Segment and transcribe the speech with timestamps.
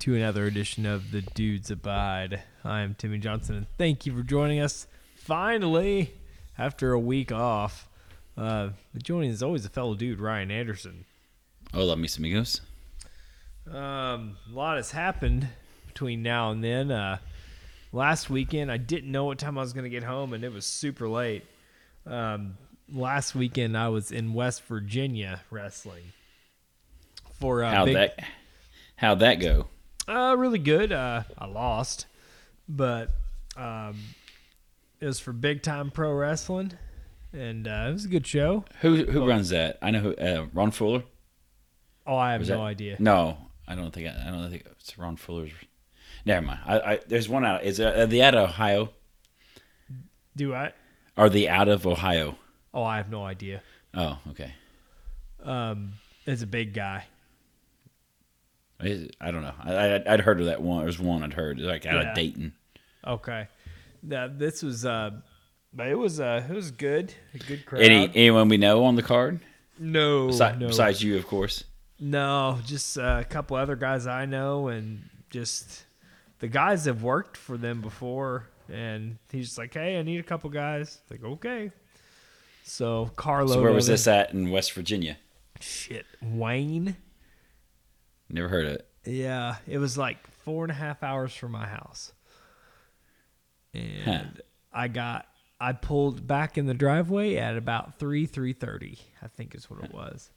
[0.00, 2.42] To another edition of the Dudes Abide.
[2.64, 4.86] I am Timmy Johnson, and thank you for joining us.
[5.14, 6.14] Finally,
[6.56, 7.86] after a week off,
[8.34, 8.70] uh,
[9.02, 11.04] joining is always a fellow dude, Ryan Anderson.
[11.74, 12.62] Hola, mis amigos.
[13.70, 15.48] Um, a lot has happened
[15.86, 16.90] between now and then.
[16.90, 17.18] Uh,
[17.92, 20.52] last weekend, I didn't know what time I was going to get home, and it
[20.52, 21.44] was super late.
[22.06, 22.56] Um,
[22.90, 26.04] last weekend, I was in West Virginia wrestling
[27.38, 28.24] for uh, How'd big, that
[28.96, 29.66] How'd that go?
[30.08, 30.92] Uh, really good.
[30.92, 32.06] Uh, I lost,
[32.68, 33.10] but
[33.56, 33.96] um,
[35.00, 36.72] it was for big time pro wrestling,
[37.32, 38.64] and uh, it was a good show.
[38.80, 39.78] Who who runs that?
[39.82, 40.14] I know who.
[40.16, 41.02] Uh, Ron Fuller.
[42.06, 42.96] Oh, I have no that- idea.
[42.98, 44.08] No, I don't think.
[44.08, 45.52] I, I don't think it's Ron Fuller's.
[46.24, 46.60] Never mind.
[46.66, 47.62] I, I there's one out.
[47.62, 48.90] Is are they out of Ohio?
[50.36, 50.72] Do I?
[51.16, 52.36] Are they out of Ohio?
[52.72, 53.62] Oh, I have no idea.
[53.94, 54.52] Oh, okay.
[55.42, 55.92] Um,
[56.26, 57.04] it's a big guy.
[58.82, 59.54] I don't know.
[59.62, 60.82] I, I I'd heard of that one.
[60.82, 62.08] There's one I'd heard like out Yeah.
[62.10, 62.52] of Dayton.
[63.06, 63.48] Okay.
[64.02, 65.10] Now, this was uh,
[65.72, 67.12] but it was uh, it was good.
[67.34, 67.82] A good crowd.
[67.82, 69.40] Any anyone we know on the card
[69.78, 71.64] no, Besi- no, besides you, of course.
[71.98, 75.84] no, just uh, a couple other guys I know, and just
[76.40, 78.46] the guys have worked for them before.
[78.70, 81.72] And he's just like, "Hey, I need a couple guys." Like, okay.
[82.64, 83.54] So Carlo.
[83.54, 85.16] So where was this at in West Virginia?
[85.60, 86.96] Shit, Wayne.
[88.32, 88.86] Never heard of it.
[89.04, 92.12] Yeah, it was like four and a half hours from my house,
[93.74, 94.40] and
[94.72, 95.26] I got
[95.60, 98.98] I pulled back in the driveway at about three three thirty.
[99.22, 100.30] I think is what it was.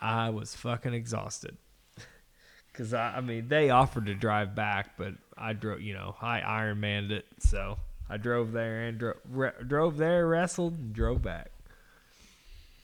[0.00, 1.56] I was fucking exhausted
[2.72, 6.40] because I I mean they offered to drive back, but I drove you know I
[6.40, 11.22] Iron Manned it, so I drove there and dro- re- drove there, wrestled, and drove
[11.22, 11.50] back.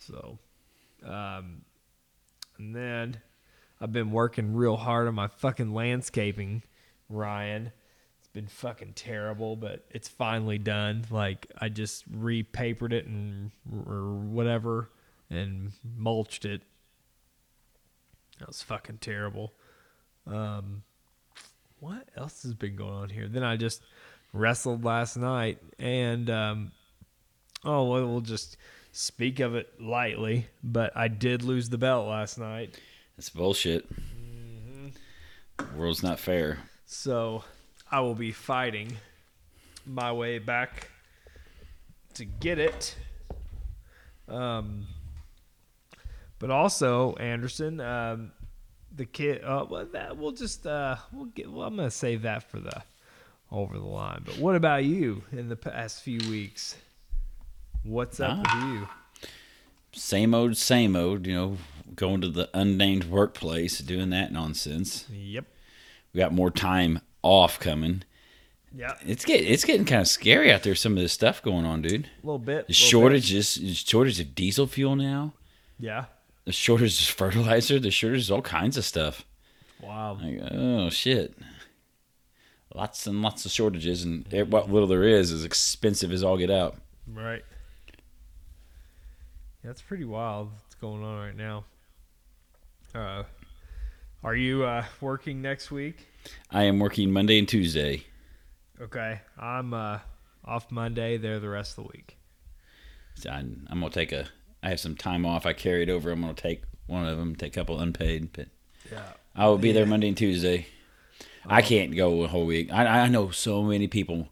[0.00, 0.38] So,
[1.04, 1.62] um,
[2.58, 3.16] and then
[3.80, 6.62] I've been working real hard on my fucking landscaping,
[7.08, 7.72] Ryan.
[8.18, 11.04] It's been fucking terrible, but it's finally done.
[11.10, 13.50] Like I just repapered it and
[13.86, 14.90] or whatever
[15.28, 16.62] and mulched it.
[18.38, 19.52] That was fucking terrible.
[20.26, 20.82] Um,
[21.80, 23.28] what else has been going on here?
[23.28, 23.82] Then I just
[24.32, 26.72] wrestled last night, and um,
[27.64, 28.56] oh, well, we'll just
[28.92, 30.46] speak of it lightly.
[30.62, 32.78] But I did lose the belt last night.
[33.18, 33.88] It's bullshit.
[33.92, 34.88] Mm-hmm.
[35.58, 36.58] The world's not fair.
[36.84, 37.44] So
[37.90, 38.96] I will be fighting
[39.86, 40.90] my way back
[42.14, 42.96] to get it.
[44.28, 44.86] Um,
[46.38, 48.32] but also Anderson, um,
[48.94, 49.42] the kid.
[49.42, 51.50] Uh, well, that we'll just uh, we'll get.
[51.50, 52.82] Well, I'm gonna save that for the
[53.50, 54.22] over the line.
[54.26, 56.76] But what about you in the past few weeks?
[57.82, 58.88] What's up with you?
[59.92, 61.56] same old, same old, you know,
[61.94, 65.06] going to the unnamed workplace, doing that nonsense.
[65.12, 65.44] Yep.
[66.12, 68.02] We got more time off coming.
[68.74, 68.94] Yeah.
[69.06, 70.74] It's get it's getting kind of scary out there.
[70.74, 72.06] Some of this stuff going on, dude.
[72.22, 72.66] A little bit.
[72.66, 75.32] The shortages, the shortage of diesel fuel now.
[75.78, 76.06] Yeah.
[76.44, 77.78] The shortage of fertilizer.
[77.78, 79.24] The shortage of all kinds of stuff.
[79.80, 80.18] Wow.
[80.22, 81.36] Like, oh shit.
[82.74, 86.36] Lots and lots of shortages, and it- what little there is is expensive as all
[86.36, 86.76] get out.
[87.06, 87.42] Right.
[89.64, 91.64] That's pretty wild what's going on right now.
[92.96, 93.24] Uh,
[94.24, 96.06] are you uh, working next week?
[96.50, 98.04] I am working Monday and Tuesday.
[98.80, 99.98] Okay, I'm uh,
[100.46, 101.18] off Monday.
[101.18, 102.16] There the rest of the week.
[103.16, 104.26] So I'm, I'm gonna take a.
[104.62, 105.44] I have some time off.
[105.44, 106.10] I carried over.
[106.10, 107.36] I'm gonna take one of them.
[107.36, 108.48] Take a couple unpaid, but
[108.90, 109.02] Yeah.
[109.34, 110.66] I will be there Monday and Tuesday.
[111.44, 112.72] I can't go a whole week.
[112.72, 114.28] I, I know so many people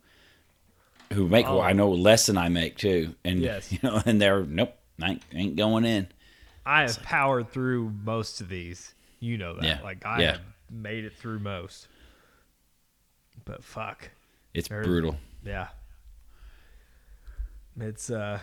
[1.12, 1.46] who make.
[1.46, 1.60] Oh.
[1.60, 3.70] I know less than I make too, and Yes.
[3.72, 6.08] you know, and they're nope, I ain't, ain't going in.
[6.66, 8.94] I have powered through most of these.
[9.20, 9.64] You know that.
[9.64, 10.32] Yeah, Like I yeah.
[10.32, 10.40] have
[10.70, 11.88] made it through most.
[13.44, 14.10] But fuck.
[14.54, 15.16] It's brutal.
[15.44, 15.68] Yeah.
[17.80, 18.38] It's uh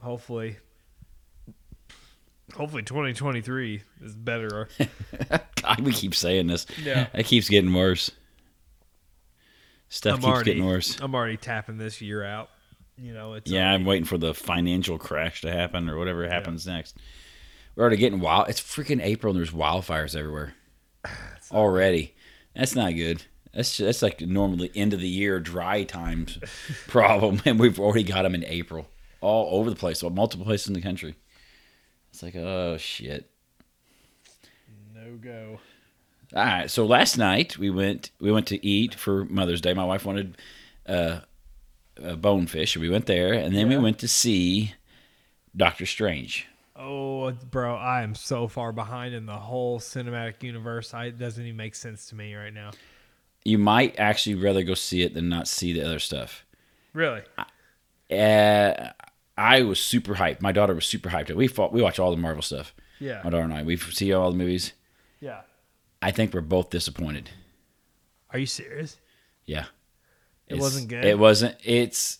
[0.00, 0.56] hopefully
[2.54, 4.68] hopefully 2023 is better.
[5.62, 6.66] God, we keep saying this.
[6.82, 7.06] Yeah.
[7.14, 8.10] it keeps getting worse.
[9.88, 10.98] Stuff I'm keeps already getting worse.
[11.00, 12.48] I'm already tapping this year out.
[12.98, 16.26] You know, it's Yeah, already- I'm waiting for the financial crash to happen or whatever
[16.28, 16.96] happens next.
[17.74, 18.48] We're already getting wild.
[18.48, 20.54] It's freaking April and there's wildfires everywhere
[21.52, 22.14] already.
[22.54, 23.24] That's not good.
[23.54, 26.38] That's that's like normally end of the year dry times
[26.88, 28.88] problem, and we've already got them in April
[29.20, 31.16] all over the place, well, multiple places in the country.
[32.10, 33.30] It's like oh shit.
[34.94, 35.60] no go.
[36.34, 36.70] All right.
[36.70, 39.74] So last night we went we went to eat for Mother's Day.
[39.74, 40.38] My wife wanted
[40.86, 41.20] uh,
[42.02, 44.74] a bonefish, and we went there, and then we went to see
[45.54, 46.46] Doctor Strange.
[46.74, 50.94] Oh, bro, I am so far behind in the whole cinematic universe.
[50.94, 52.70] I, it doesn't even make sense to me right now.
[53.44, 56.46] You might actually rather go see it than not see the other stuff.
[56.94, 57.22] Really?
[58.10, 58.90] Uh,
[59.36, 60.40] I was super hyped.
[60.40, 61.34] My daughter was super hyped.
[61.34, 62.74] We fought, we watch all the Marvel stuff.
[63.00, 63.20] Yeah.
[63.24, 63.62] My daughter and I.
[63.64, 64.72] We see all the movies.
[65.20, 65.40] Yeah.
[66.00, 67.30] I think we're both disappointed.
[68.30, 68.98] Are you serious?
[69.44, 69.64] Yeah.
[70.46, 71.04] It It's- wasn't good?
[71.04, 71.56] It wasn't.
[71.64, 72.18] It's.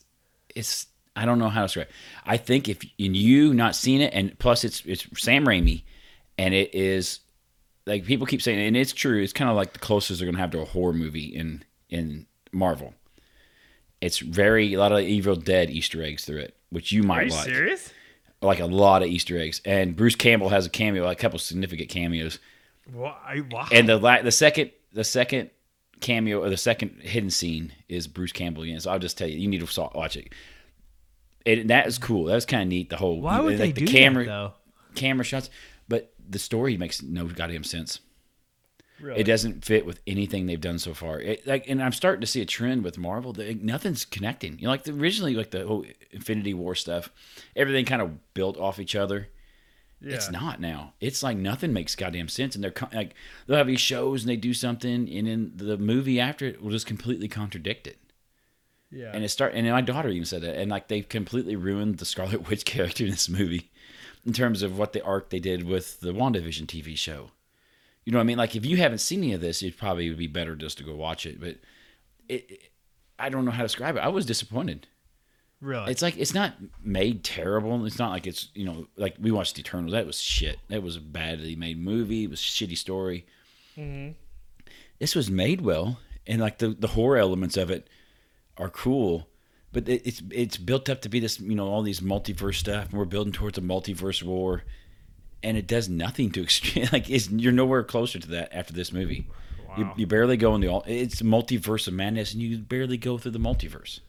[0.55, 0.87] It's.
[1.15, 1.89] I don't know how to describe.
[1.89, 1.95] it.
[2.25, 5.83] I think if in you not seen it, and plus it's it's Sam Raimi,
[6.39, 7.21] and it is
[7.87, 9.23] like people keep saying, and it's true.
[9.23, 12.27] It's kind of like the closest they're gonna have to a horror movie in in
[12.53, 12.95] Marvel.
[14.01, 17.27] It's very a lot of Evil Dead Easter eggs through it, which you Are might
[17.29, 17.45] you like.
[17.45, 17.93] serious?
[18.41, 21.89] Like a lot of Easter eggs, and Bruce Campbell has a cameo, a couple significant
[21.89, 22.39] cameos.
[22.93, 23.17] Wow.
[23.25, 23.43] I.
[23.71, 25.51] And the la- the second the second
[26.01, 28.81] cameo or the second hidden scene is Bruce Campbell again.
[28.81, 30.33] So I'll just tell you, you need to watch it.
[31.45, 32.25] It that is cool.
[32.25, 32.91] That was kind of neat.
[32.91, 34.53] The whole Why would like they the do camera that, though?
[34.95, 35.51] camera shots,
[35.89, 38.01] but the story makes no goddamn sense.
[39.01, 39.21] Really?
[39.21, 41.19] It doesn't fit with anything they've done so far.
[41.21, 44.61] It, like, and I'm starting to see a trend with Marvel that nothing's connecting.
[44.61, 47.11] You know, like the, originally, like the whole Infinity War stuff,
[47.57, 49.29] everything kind of built off each other.
[50.01, 50.15] Yeah.
[50.15, 50.95] It's not now.
[51.01, 53.15] It's like nothing makes goddamn sense, and they're like
[53.47, 56.71] they'll have these shows and they do something, and then the movie after it will
[56.71, 57.99] just completely contradict it.
[58.93, 59.11] Yeah.
[59.15, 62.05] And it start and my daughter even said that, and like they've completely ruined the
[62.05, 63.71] Scarlet Witch character in this movie,
[64.27, 67.31] in terms of what the arc they did with the WandaVision TV show.
[68.05, 68.39] You know what I mean?
[68.39, 70.85] Like if you haven't seen any of this, it probably would be better just to
[70.85, 71.41] go watch it.
[71.41, 71.57] But
[72.29, 72.71] it, it
[73.19, 74.01] I don't know how to describe it.
[74.01, 74.89] I was disappointed.
[75.61, 75.91] really?
[75.91, 77.87] It's like it's not made terrible.
[77.87, 79.93] It's not like it's you know like we watched Eternals.
[79.93, 80.59] That was shit.
[80.69, 82.25] That was a badly made movie.
[82.25, 83.25] It was a shitty story.
[83.79, 84.13] Mm-hmm.
[84.99, 87.89] This was made well, and like the the horror elements of it
[88.63, 89.29] are cool.
[89.73, 92.91] But it, it's it's built up to be this you know all these multiverse stuff,
[92.91, 94.65] and we're building towards a multiverse war,
[95.43, 96.89] and it does nothing to extreme.
[96.93, 99.29] Like it's, you're nowhere closer to that after this movie.
[99.77, 99.95] You, Wow.
[99.97, 100.85] you barely go in the all.
[100.87, 104.01] It's multiverse of madness, and you barely go through the multiverse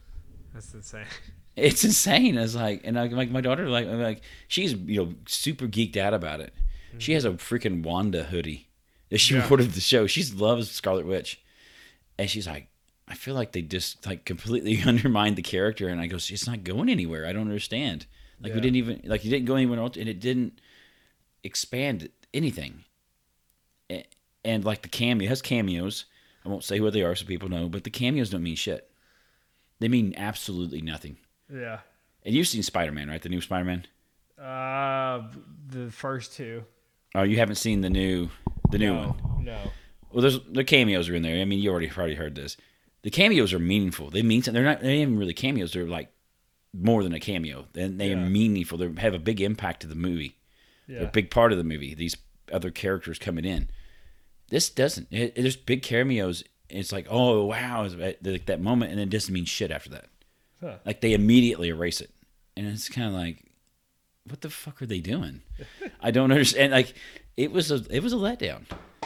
[0.52, 1.06] That's insane.
[1.56, 2.36] it's insane.
[2.36, 5.96] It's like, and I, like my daughter, like, I'm like she's you know super geeked
[5.96, 6.52] out about it.
[6.98, 7.16] She mm-hmm.
[7.16, 8.68] has a freaking Wanda hoodie
[9.08, 9.46] that she Yeah.
[9.50, 10.06] ordered the show.
[10.06, 11.42] She loves Scarlet Witch,
[12.18, 12.68] and she's like,
[13.06, 15.88] I feel like they just like completely undermined the character.
[15.88, 17.26] And I go, it's not going anywhere.
[17.26, 18.06] I don't understand.
[18.40, 20.60] Like we didn't even like you didn't go anywhere else, and it didn't
[21.42, 22.84] expand anything.
[24.44, 26.04] And like the cameo has cameos.
[26.44, 28.90] I won't say who they are so people know, but the cameos don't mean shit.
[29.80, 31.16] They mean absolutely nothing.
[31.50, 31.80] Yeah.
[32.24, 33.22] And you've seen Spider Man, right?
[33.22, 33.86] The new Spider Man.
[34.38, 35.30] Uh,
[35.68, 36.64] the first two.
[37.14, 38.28] Oh, you haven't seen the new,
[38.70, 39.14] the new one.
[39.40, 39.58] No.
[40.12, 41.40] Well, there's the cameos are in there.
[41.40, 42.56] I mean, you already probably heard this.
[43.04, 44.08] The cameos are meaningful.
[44.08, 44.62] They mean something.
[44.62, 44.80] They're not.
[44.80, 45.74] They're not even really cameos.
[45.74, 46.10] They're like
[46.72, 47.66] more than a cameo.
[47.74, 48.78] Then they are meaningful.
[48.78, 50.38] They have a big impact to the movie.
[50.88, 51.94] They're a big part of the movie.
[51.94, 52.16] These
[52.50, 53.68] other characters coming in.
[54.48, 55.08] This doesn't.
[55.10, 56.44] It, there's big cameos.
[56.70, 60.06] It's like, oh wow, like uh, that moment, and it doesn't mean shit after that.
[60.62, 60.76] Huh.
[60.86, 62.10] Like they immediately erase it,
[62.56, 63.44] and it's kind of like,
[64.26, 65.42] what the fuck are they doing?
[66.00, 66.72] I don't understand.
[66.72, 66.94] Like,
[67.36, 68.62] it was a it was a letdown.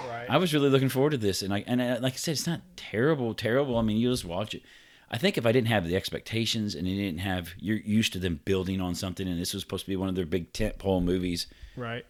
[0.08, 0.26] Right.
[0.28, 2.46] I was really looking forward to this, and I and I, like I said, it's
[2.46, 3.76] not terrible, terrible.
[3.78, 4.62] I mean, you just watch it.
[5.10, 8.18] I think if I didn't have the expectations and they didn't have you're used to
[8.18, 11.02] them building on something, and this was supposed to be one of their big tentpole
[11.02, 12.04] movies, right.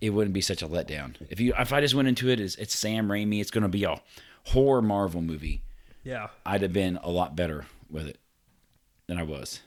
[0.00, 1.14] it wouldn't be such a letdown.
[1.30, 3.68] If you if I just went into it as it's Sam Raimi, it's going to
[3.68, 4.00] be a
[4.46, 5.62] horror Marvel movie.
[6.02, 6.28] Yeah.
[6.44, 8.18] I'd have been a lot better with it
[9.06, 9.60] than I was.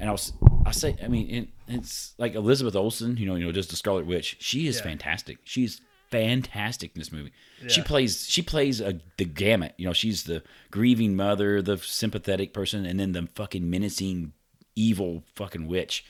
[0.00, 0.32] And I was,
[0.66, 3.76] I say, I mean, it, it's like Elizabeth Olsen, you know, you know, just the
[3.76, 4.36] Scarlet Witch.
[4.40, 4.82] She is Yeah.
[4.82, 5.38] fantastic.
[5.44, 5.80] She's
[6.12, 7.32] fantastic in this movie.
[7.68, 9.74] She plays, she plays a, the gamut.
[9.76, 14.32] You know, she's the grieving mother, the sympathetic person, and then the fucking menacing,
[14.76, 16.04] evil fucking witch.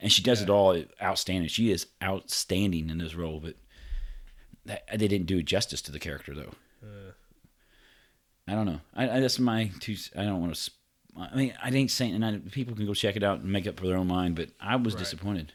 [0.00, 1.48] And she does it all outstanding.
[1.48, 3.54] She is outstanding in this role, but
[4.66, 6.52] that, they didn't do justice to the character though.
[8.46, 8.80] I don't know.
[8.94, 9.96] I, I that's my two.
[10.16, 10.70] I don't want to.
[11.16, 13.66] I mean, I ain't saying, and I, people can go check it out and make
[13.66, 14.34] up for their own mind.
[14.36, 14.98] But I was Right.
[15.00, 15.52] disappointed.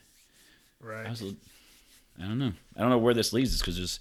[0.81, 1.05] Right.
[1.05, 1.35] I was.
[2.19, 2.53] I don't know.
[2.75, 3.99] I don't know where this leads us because there's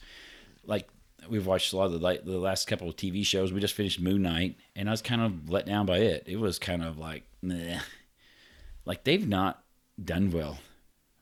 [0.64, 0.88] like
[1.28, 3.52] we've watched a lot of the the last couple of TV shows.
[3.52, 6.25] We just finished Moon Knight, and I was kind of let down by it.
[6.26, 7.80] It was kind of like, meh.
[8.84, 9.62] like they've not
[10.02, 10.58] done well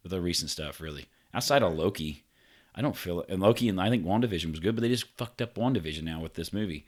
[0.03, 1.07] with the recent stuff really.
[1.35, 2.25] Outside of Loki,
[2.75, 3.29] I don't feel it.
[3.29, 6.21] And Loki and I think WandaVision was good, but they just fucked up WandaVision now
[6.21, 6.87] with this movie.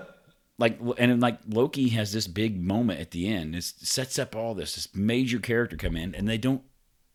[0.58, 3.56] like and like Loki has this big moment at the end.
[3.56, 6.62] It sets up all this this major character come in, and they don't.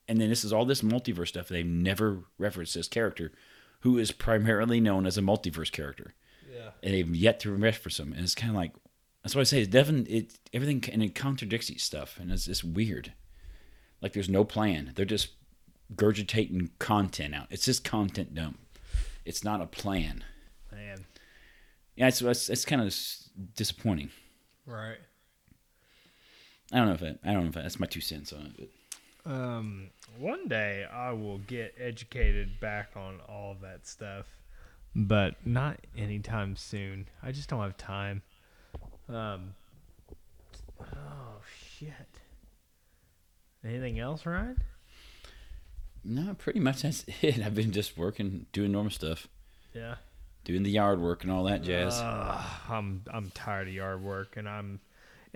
[0.08, 1.48] And then this is all this multiverse stuff.
[1.48, 3.32] They've never referenced this character,
[3.80, 6.14] who is primarily known as a multiverse character,
[6.48, 6.70] yeah.
[6.82, 8.12] and they've yet to reference him.
[8.12, 8.72] And it's kind of like
[9.22, 9.60] that's what I say.
[9.60, 13.12] It's definitely it everything and it contradicts each stuff, and it's it's weird.
[14.00, 14.92] Like there's no plan.
[14.94, 15.30] They're just
[15.94, 17.46] gurgitating content out.
[17.50, 18.60] It's just content dump.
[19.24, 20.22] It's not a plan.
[20.70, 21.06] Man.
[21.96, 22.94] Yeah, it's it's, it's kind of
[23.56, 24.10] disappointing.
[24.66, 24.98] Right.
[26.72, 28.70] I don't know if it, I don't know if that's my two cents on it.
[29.26, 34.26] Um, one day I will get educated back on all that stuff,
[34.94, 37.08] but not anytime soon.
[37.22, 38.22] I just don't have time.
[39.08, 39.54] Um.
[40.80, 41.40] Oh
[41.78, 41.92] shit.
[43.64, 44.60] Anything else, Ryan?
[46.04, 47.40] no, pretty much that's it.
[47.44, 49.26] I've been just working, doing normal stuff,
[49.74, 49.96] Yeah.
[50.44, 51.98] doing the yard work and all that jazz.
[51.98, 54.78] Uh, I'm I'm tired of yard work, and I'm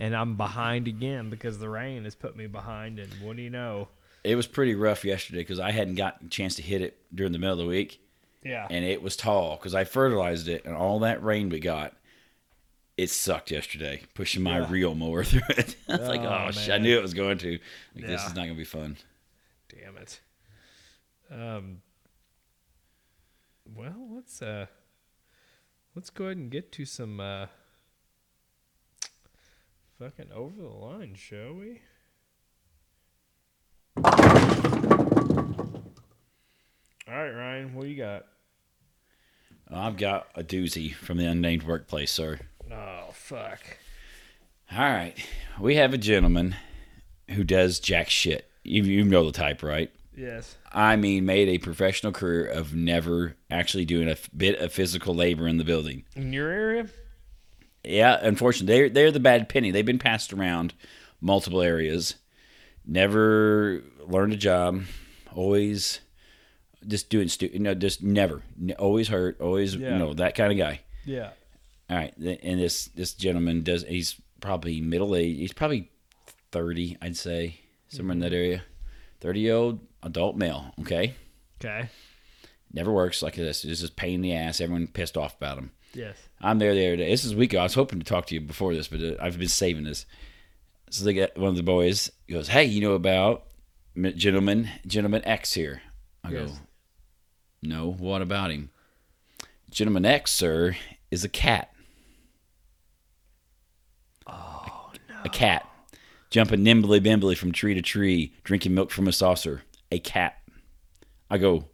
[0.01, 2.99] and I'm behind again because the rain has put me behind.
[2.99, 3.89] And what do you know?
[4.25, 7.33] it was pretty rough yesterday because I hadn't gotten a chance to hit it during
[7.33, 8.01] the middle of the week.
[8.43, 8.67] Yeah.
[8.71, 11.93] and it was tall because I fertilized it, and all that rain we got,
[12.97, 14.71] it sucked yesterday, pushing my Yeah.
[14.71, 15.77] reel mower through it.
[15.89, 17.59] I was like, Oh, oh, shit, I knew it was going to.
[17.95, 18.97] Like, This is not gonna be fun.
[19.69, 20.21] Damn it.
[21.31, 21.83] Um.
[23.75, 24.67] Well, let's uh,
[25.95, 27.47] let's go ahead and get to some uh,
[30.01, 31.83] fucking over the line, shall we?
[37.07, 38.25] All right, Ryan, what you got?
[39.71, 42.41] I've got a doozy from the unnamed workplace, sir.
[42.73, 43.61] Oh fuck.
[44.73, 45.15] All right,
[45.61, 46.57] we have a gentleman
[47.29, 48.51] who does jack shit.
[48.65, 49.91] You, you know the type, right?
[50.17, 50.57] Yes.
[50.73, 55.47] I mean, made a professional career of never actually doing a bit of physical labor
[55.47, 56.05] in the building.
[56.17, 56.87] In your area?
[57.85, 59.71] Yeah, unfortunately, they're they're the bad penny.
[59.71, 60.75] They've been passed around
[61.21, 62.15] multiple areas.
[62.87, 64.83] Never learned a job.
[65.35, 66.01] Always
[66.87, 67.55] just doing stupid.
[67.55, 68.43] you know, just never.
[68.79, 69.41] Always hurt.
[69.41, 69.93] Always Yeah.
[69.93, 70.81] you know that kind of guy.
[71.05, 71.31] Yeah.
[71.89, 73.83] All right, and this this gentleman does.
[73.85, 75.37] He's probably middle age.
[75.39, 75.91] He's probably
[76.53, 78.35] thirty, I'd say, somewhere in that mm-hmm.
[78.35, 78.63] area.
[79.21, 80.73] Thirty year old adult male.
[80.81, 81.15] Okay,
[81.61, 81.89] Okay.
[82.73, 83.63] never works like this.
[83.63, 84.61] This is pain in the ass.
[84.61, 85.73] Everyone pissed off about him.
[85.93, 86.17] Yes.
[86.41, 87.11] I'm there the other day.
[87.11, 87.55] This is week.
[87.55, 90.07] I was hoping to talk to you before this, but uh, I've been saving this.
[90.91, 93.45] So they get one of the boys goes, "Hey, you know about
[94.17, 95.83] gentleman gentleman X here?"
[96.25, 96.51] I Yes.
[96.51, 96.57] go,
[97.63, 97.91] "No.
[97.93, 98.71] What about him?"
[99.71, 100.77] Gentleman X, sir,
[101.11, 101.73] is a cat.
[104.27, 105.17] Oh no.
[105.25, 105.67] A cat
[106.31, 109.63] jumping nimbly bimbly from tree to tree, drinking milk from a saucer.
[109.93, 110.37] A cat.
[111.29, 111.67] I go,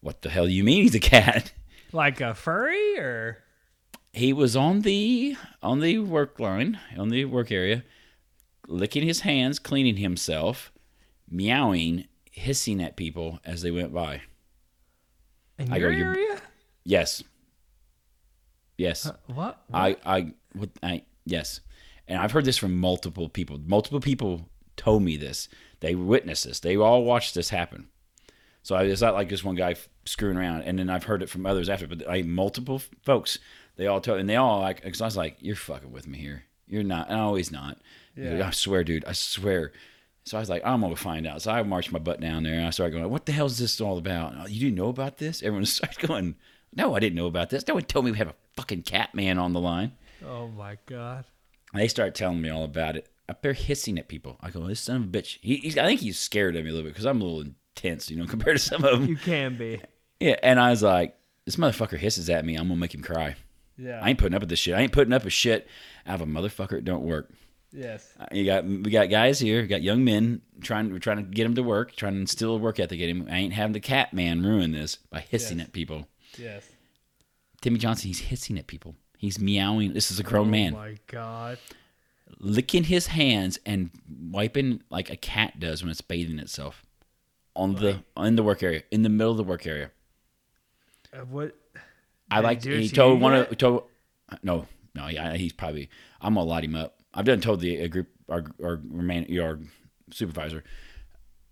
[0.00, 1.52] "What the hell do you mean he's a cat?"
[1.92, 3.38] Like a furry or?
[4.14, 7.82] He was on the on the work line on the work area
[8.68, 10.72] licking his hands cleaning himself
[11.28, 14.20] meowing hissing at people as they went by.
[15.58, 16.40] In I go, your "You're- area?
[16.84, 17.22] yes.
[18.76, 19.06] Yes.
[19.06, 19.62] Uh, what?
[19.72, 21.60] i i what i yes.
[22.08, 23.60] And i've heard this from multiple people.
[23.64, 25.48] Multiple people told me this.
[25.80, 26.60] They witnessed this.
[26.60, 27.88] They all watched this happen.
[28.62, 30.62] So I, it's not like just one guy f- screwing around.
[30.62, 33.38] And then i've heard it from others after but i multiple folks
[33.76, 36.18] they all told and they all like cause i was like you're fucking with me
[36.18, 37.78] here you're not and always not
[38.14, 39.72] He's like, i swear dude i swear
[40.26, 41.42] so I was like, I'm gonna find out.
[41.42, 43.58] So I marched my butt down there and I started going, What the hell is
[43.58, 44.32] this all about?
[44.34, 45.42] "Oh, You didn't know about this?
[45.42, 46.36] Everyone started going,
[46.74, 47.68] No, I didn't know about this.
[47.68, 49.92] No one told me we have a fucking cat man on the line.
[50.26, 51.26] Oh my god.
[51.74, 53.06] And they start telling me all about it.
[53.28, 54.38] Up there hissing at people.
[54.40, 55.38] I go, This son of a bitch.
[55.42, 57.42] He, he's, I think he's scared of me a little bit because I'm a little
[57.42, 59.06] intense, you know, compared to some of them.
[59.06, 59.82] You can be.
[60.20, 62.56] Yeah, and I was like, This motherfucker hisses at me.
[62.56, 63.36] I'm gonna make him cry.
[63.76, 64.00] Yeah.
[64.02, 64.74] I ain't putting up with this shit.
[64.74, 65.66] I ain't putting up with shit
[66.06, 67.30] out of a motherfucker that don't work.
[67.72, 68.12] yes.
[68.20, 71.22] Uh, You got we got guys here, we got young men trying we're trying to
[71.24, 73.28] get him to work, trying to instill a work ethic in him.
[73.30, 75.66] I ain't having the cat man ruin this by hissing Yes.
[75.68, 76.06] at people.
[76.38, 76.68] Yes.
[77.60, 78.94] Timmy Johnson, he's hissing at people.
[79.16, 79.92] He's meowing.
[79.94, 81.58] This is a grown oh man Oh my god.
[82.38, 83.90] licking his hands and
[84.30, 86.84] wiping like a cat does when it's bathing itself
[87.56, 89.90] on the in the work area, in the middle of the work area.
[91.12, 91.56] Uh, what?
[92.30, 92.64] I like.
[92.64, 93.84] it He told one of told.
[94.42, 95.06] No, no.
[95.08, 95.88] Yeah, he's probably.
[96.20, 96.96] I'm gonna light him up.
[97.12, 99.58] I've done told the uh, group our our man our
[100.10, 100.64] supervisor.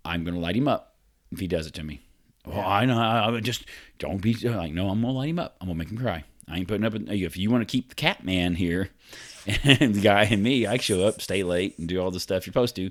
[0.04, 0.96] I'm gonna light him up
[1.30, 2.02] if he does it to me.
[2.46, 2.98] Well, I know.
[2.98, 3.64] I, I just
[3.98, 4.72] don't be like.
[4.72, 5.56] No, I'm gonna light him up.
[5.60, 6.24] I'm gonna make him cry.
[6.48, 6.92] I ain't putting up.
[6.94, 8.90] with- If you want to keep the cat man here,
[9.64, 12.46] and the guy and me, I show up, stay late, and do all the stuff
[12.46, 12.90] you're supposed to.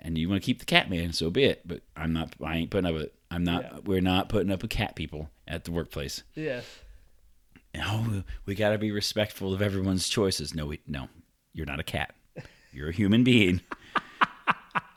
[0.00, 1.66] And you want to keep the cat man, so be it.
[1.66, 2.34] But I'm not.
[2.44, 3.02] I ain't putting up with.
[3.04, 3.14] it.
[3.30, 3.62] I'm not.
[3.62, 3.78] Yeah.
[3.84, 6.64] We're not putting up with cat people at the workplace Yes.
[7.74, 10.54] No, we got to be respectful of everyone's choices.
[10.54, 11.08] No, we, no,
[11.52, 12.14] you're not a cat.
[12.72, 13.60] You're a human being.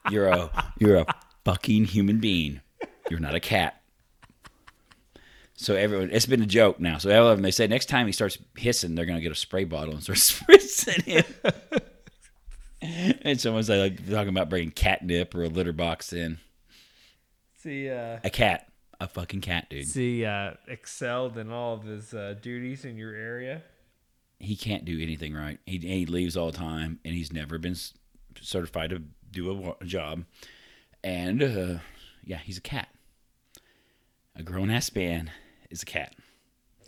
[0.10, 1.06] You're a you're a
[1.46, 2.62] fucking human being.
[3.10, 3.82] You're not a cat.
[5.56, 6.98] So everyone, it's been a joke now.
[6.98, 9.36] So all of them, they say next time he starts hissing, they're gonna get a
[9.36, 10.18] spray bottle and start
[10.60, 11.24] spritzing him.
[13.22, 16.40] and someone's like talking about bringing catnip or a litter box in.
[17.58, 18.68] See, uh, A cat.
[19.02, 19.88] A fucking cat, dude.
[19.88, 23.64] see, uh, excelled in all of his uh, duties in your area.
[24.40, 25.58] He can't do anything right.
[25.66, 27.94] He, he leaves all the time, and he's never been s-
[28.40, 30.26] certified to do a, job.
[31.04, 31.80] And uh,
[32.24, 32.90] yeah, he's a cat.
[34.36, 35.32] A grown ass man
[35.72, 36.14] is a cat.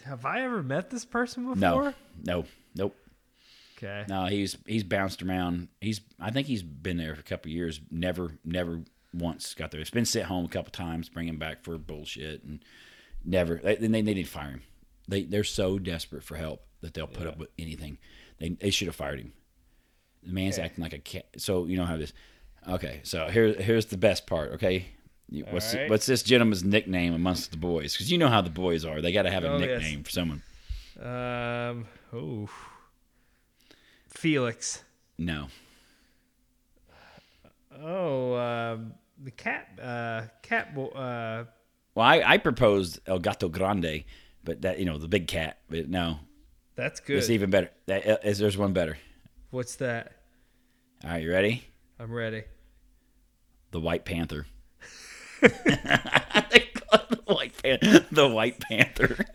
[0.06, 1.56] Have I ever met this person before?
[1.58, 1.94] No,
[2.24, 2.96] no, nope.
[3.78, 4.06] Okay.
[4.08, 5.68] No, he's he's bounced around.
[5.82, 7.82] He's I think he's been there for a couple years.
[7.90, 8.82] Never never
[9.14, 9.80] once got there.
[9.82, 12.64] It's been sent home a couple times, bring him back for bullshit, and
[13.24, 13.56] never.
[13.64, 14.62] They, they, they need to fire him.
[15.08, 17.30] They they're so desperate for help that they'll put Yeah.
[17.30, 17.98] up with anything.
[18.40, 19.34] They they should have fired him.
[20.24, 20.66] The man's Okay.
[20.66, 21.28] acting like a cat.
[21.38, 22.14] So you know how this.
[22.68, 24.54] Okay, so here here's the best part.
[24.54, 24.86] Okay.
[25.30, 25.90] You- What's right.
[25.90, 27.94] what's this gentleman's nickname amongst the boys?
[27.94, 29.02] Because you know how the boys are.
[29.02, 29.82] They got to have a Oh, yes.
[29.82, 30.44] nickname for someone.
[31.02, 31.88] Um.
[32.14, 32.50] Oh.
[34.10, 34.84] Felix.
[35.18, 35.48] No,
[37.82, 38.36] Oh.
[38.36, 38.94] Um.
[39.22, 39.80] The cat.
[39.82, 40.24] Uh.
[40.42, 40.74] Cat.
[40.76, 41.46] Bo- uh.
[41.96, 44.04] Well, I, I proposed El Gato Grande,
[44.44, 45.60] but that you know the big cat.
[45.70, 46.18] But no,
[46.76, 47.18] That's good.
[47.18, 47.70] it's even better.
[47.86, 48.98] That, uh, is, there's one better.
[49.52, 50.14] What's that?
[51.04, 51.64] All right, you ready?
[52.00, 52.44] I'm ready.
[53.72, 54.48] The White Panther.
[55.42, 58.06] They call it the White Panther.
[58.12, 59.26] The White Panther.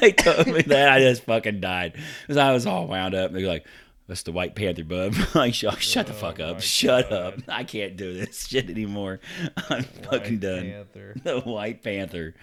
[0.00, 3.32] they told me that I just fucking died because I was all wound up.
[3.32, 3.66] They're like,
[4.12, 6.60] "That's the White Panther, bub." like, shut, shut the Oh fuck my up.
[6.60, 7.18] Shut God.
[7.18, 7.34] up.
[7.48, 9.20] I can't do this shit anymore.
[9.70, 10.62] I'm fucking done.
[10.70, 11.14] Panther.
[11.24, 12.34] The White Panther.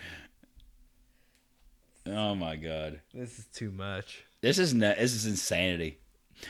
[2.08, 3.02] Oh my god.
[3.14, 4.24] This is too much.
[4.42, 4.74] This is.
[4.74, 6.00] This is insanity.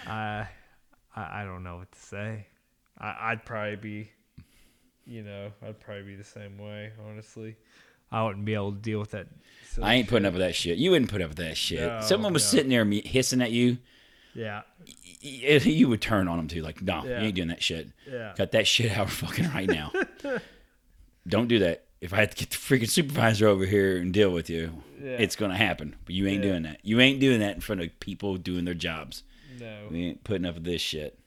[0.08, 0.48] I.
[1.16, 2.48] I, I don't know what to say.
[2.98, 4.12] I, I'd probably be.
[5.06, 6.92] You know, I'd probably be the same way.
[7.10, 7.56] Honestly,
[8.12, 9.28] I wouldn't be able to deal with that.
[9.82, 10.78] I ain't putting up with that shit.
[10.78, 11.80] You wouldn't put up with that shit.
[11.82, 12.58] No, Someone was no.
[12.58, 13.80] sitting there me- hissing at you.
[14.34, 14.62] Yeah.
[15.22, 16.62] You would turn on them too.
[16.62, 17.20] Like, no, Yeah.
[17.22, 17.90] you ain't doing that shit.
[18.10, 18.34] Yeah.
[18.38, 19.92] Cut that shit out fucking right now.
[21.28, 21.86] Don't do that.
[22.02, 25.12] If I had to get the freaking supervisor over here and deal with you, Yeah.
[25.20, 25.96] it's gonna happen.
[26.06, 26.52] But you ain't Yeah.
[26.52, 26.80] doing that.
[26.84, 29.24] You ain't doing that in front of people doing their jobs.
[29.60, 29.88] No.
[29.92, 31.20] We ain't putting up with this shit.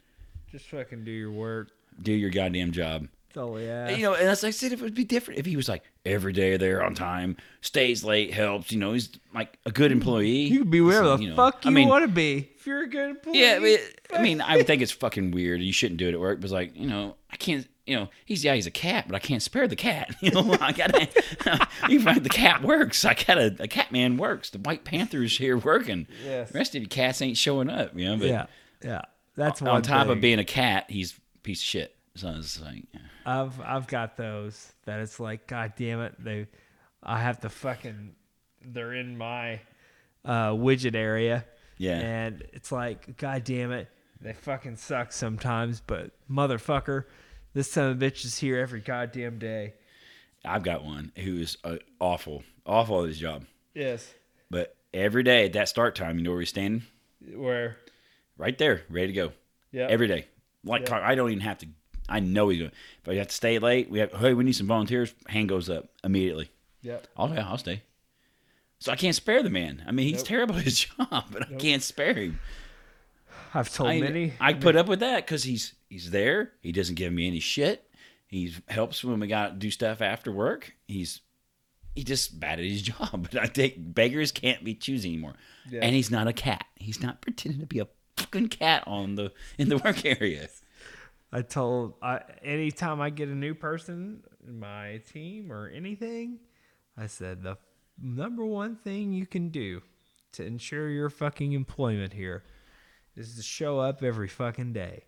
[0.50, 1.70] Just fucking do your work.
[2.00, 3.08] Do your goddamn job.
[3.28, 3.96] That's all we ask.
[3.96, 6.32] You know, and as I said, it would be different if he was like every
[6.32, 8.72] day there on time, stays late, helps.
[8.72, 10.42] You know, he's like a good employee.
[10.42, 12.50] You can be wherever So, the you know, fuck I you mean, want to be.
[12.56, 13.40] If you're a good employee.
[13.40, 13.78] Yeah, I mean,
[14.14, 15.60] I mean, I would think it's fucking weird.
[15.62, 16.40] You shouldn't do it at work.
[16.40, 17.66] But it's like, you know, I can't.
[17.84, 20.14] You know, he's yeah, he's a cat, but I can't spare the cat.
[20.20, 21.08] You know, I gotta.
[21.88, 23.56] even if the cat works, I gotta.
[23.58, 24.50] A cat man works.
[24.50, 26.06] The White Panther's here working.
[26.24, 26.52] Yes.
[26.52, 27.98] The rest of you cats ain't showing up.
[27.98, 28.46] You know, but yeah,
[28.84, 29.02] yeah.
[29.34, 30.16] That's one on top thing.
[30.16, 31.96] of being a cat, he's a piece of shit.
[32.14, 32.85] So it's like,
[33.25, 36.46] I've I've got those that it's like, god damn it, they,
[37.03, 38.14] I have to fucking,
[38.64, 39.61] they're in my,
[40.25, 41.44] uh, widget area.
[41.79, 41.98] Yeah.
[41.98, 43.88] And it's like, god damn it,
[44.20, 47.05] they fucking suck sometimes, but motherfucker,
[47.55, 49.75] this son of a bitch is here every goddamn day.
[50.44, 53.44] I've got one who is uh, awful, awful at his job.
[53.75, 54.12] Yes.
[54.51, 56.83] But every day at that start time, you know where he's standing?
[57.35, 57.79] Where?
[58.37, 59.33] Right there, ready to go.
[59.70, 59.87] Yeah.
[59.88, 60.27] Every day.
[60.64, 61.01] Like Yeah.
[61.03, 61.66] I don't even have to.
[62.12, 62.72] I know he's going.
[63.03, 64.12] If I have to stay late, we have.
[64.12, 65.14] Hey, we need some volunteers.
[65.29, 66.51] Hand goes up immediately.
[66.83, 67.07] Yep.
[67.16, 67.83] Oh yeah, I'll stay.
[68.79, 69.85] So I can't spare the man.
[69.87, 70.27] I mean, he's Nope.
[70.27, 72.40] terrible at his job, but I can't spare him.
[73.55, 74.33] I've told I, many.
[74.40, 76.53] I put up with that because he's he's there.
[76.62, 77.88] He doesn't give me any shit.
[78.27, 80.75] He helps when we got to do stuff after work.
[80.88, 81.20] He's
[81.94, 83.29] he just bad at his job.
[83.31, 85.35] But I think beggars can't be choosy anymore.
[85.70, 85.81] Yeah.
[85.83, 86.64] And he's not a cat.
[86.77, 90.48] He's not pretending to be a fucking cat on the in the work area.
[91.32, 96.38] I told I anytime I get a new person in my team or anything,
[96.96, 97.56] I said the
[98.00, 99.82] number one thing you can do
[100.32, 102.42] to ensure your fucking employment here
[103.16, 105.04] is to show up every fucking day.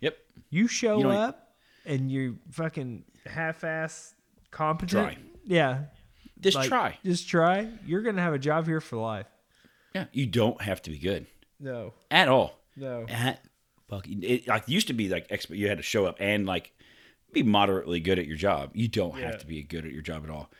[0.00, 0.16] Yep.
[0.50, 1.54] You show You up
[1.86, 4.14] and you fucking half-ass
[4.50, 5.12] competent.
[5.14, 5.18] Try.
[5.44, 5.84] Yeah.
[6.40, 6.98] Just like, try.
[7.04, 7.68] Just try.
[7.86, 9.26] You're gonna have a job here for life.
[9.94, 10.06] Yeah.
[10.12, 11.26] You don't have to be good
[11.60, 11.92] No.
[12.10, 12.58] at all.
[12.76, 13.06] No.
[13.08, 13.44] At
[13.96, 15.56] fucking it like used to be like expert.
[15.56, 16.72] You had to show up and like
[17.32, 18.70] be moderately good at your job.
[18.74, 19.26] You don't Yeah.
[19.26, 20.50] have to be good at your job at all.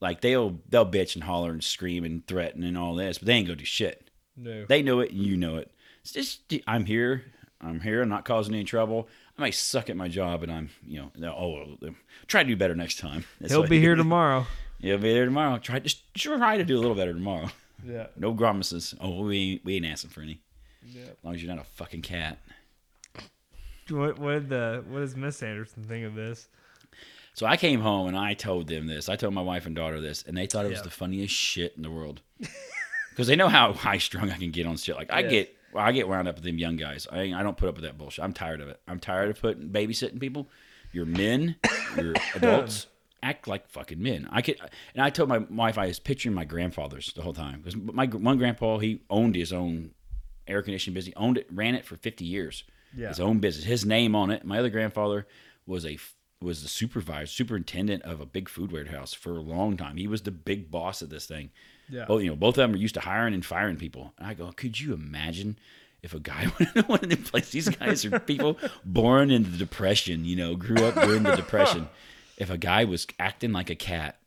[0.00, 3.34] Like they'll they'll bitch and holler and scream and threaten and all this, but they
[3.34, 4.10] ain't gonna do shit.
[4.36, 4.64] No.
[4.66, 5.70] They know it and you know it.
[6.02, 7.24] It's just I'm here.
[7.60, 8.02] I'm here.
[8.02, 9.08] I'm not causing any trouble.
[9.38, 11.90] I might suck at my job, and I'm you know oh
[12.26, 13.24] try to do better next time.
[13.40, 14.46] That's He'll be here tomorrow.
[14.80, 15.58] He'll be there tomorrow.
[15.58, 17.48] Try just try to do a little better tomorrow.
[17.86, 18.06] Yeah.
[18.16, 18.94] No promises.
[19.00, 20.40] Oh, we ain't, we ain't asking for any.
[20.86, 21.02] Yeah.
[21.02, 22.38] As long as you're not a fucking cat.
[23.90, 26.48] What what did the what does Miss Anderson think of this?
[27.34, 29.08] So I came home and I told them this.
[29.08, 30.84] I told my wife and daughter this, and they thought it was Yeah.
[30.84, 32.20] the funniest shit in the world.
[33.10, 34.96] Because they know how high strung I can get on shit.
[34.96, 35.30] Like I Yes.
[35.30, 37.06] get, well, I get wound up with them young guys.
[37.12, 38.24] I, I don't put up with that bullshit.
[38.24, 38.80] I'm tired of it.
[38.88, 40.48] I'm tired of putting babysitting people.
[40.90, 41.54] You're men.
[41.96, 42.88] You're adults.
[43.22, 44.26] Act like fucking men.
[44.32, 44.58] I could,
[44.96, 48.06] and I told my wife I was picturing my grandfathers the whole time because my
[48.06, 49.92] one grandpa he owned his own
[50.46, 51.14] air conditioning business.
[51.14, 52.64] He owned it, ran it for fifty years.
[52.96, 53.08] Yeah.
[53.08, 54.44] His own business, his name on it.
[54.44, 55.26] My other grandfather
[55.66, 55.98] was a
[56.40, 59.96] was the supervisor, superintendent of a big food warehouse for a long time.
[59.96, 61.50] He was the big boss of this thing.
[61.88, 62.04] Yeah.
[62.04, 64.12] Both you know, both of them are used to hiring and firing people.
[64.18, 65.58] And I go, could you imagine
[66.02, 67.52] if a guy went into one of them places?
[67.52, 70.24] These guys are people born in the depression.
[70.24, 71.88] You know, grew up during the depression.
[72.36, 74.18] If a guy was acting like a cat,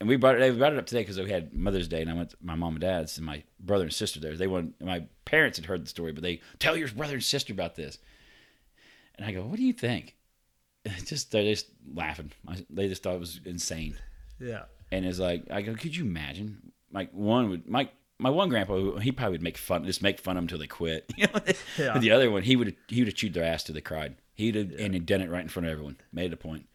[0.00, 2.10] and we brought it, we brought it up today because we had Mother's Day, and
[2.10, 4.36] I went to my mom and dad's, and my brother and sister there.
[4.36, 4.80] They went.
[4.80, 7.98] My parents had heard the story, but they tell your brother and sister about this.
[9.16, 10.14] And I go, what do you think?
[10.84, 12.30] And just they're just laughing.
[12.46, 13.96] I- They just thought it was insane.
[14.40, 14.62] Yeah.
[14.92, 16.72] And it's like I go, could you imagine?
[16.92, 20.20] Like one would my my one grandpa, who- he probably would make fun, just make
[20.20, 21.12] fun of them until they quit.
[21.16, 21.40] You know?
[21.76, 21.98] Yeah.
[21.98, 24.14] The other one, he would he would have chewed their ass till they cried.
[24.34, 25.96] He'd have, and he'd done it right in front of everyone.
[26.12, 26.68] Made it a point.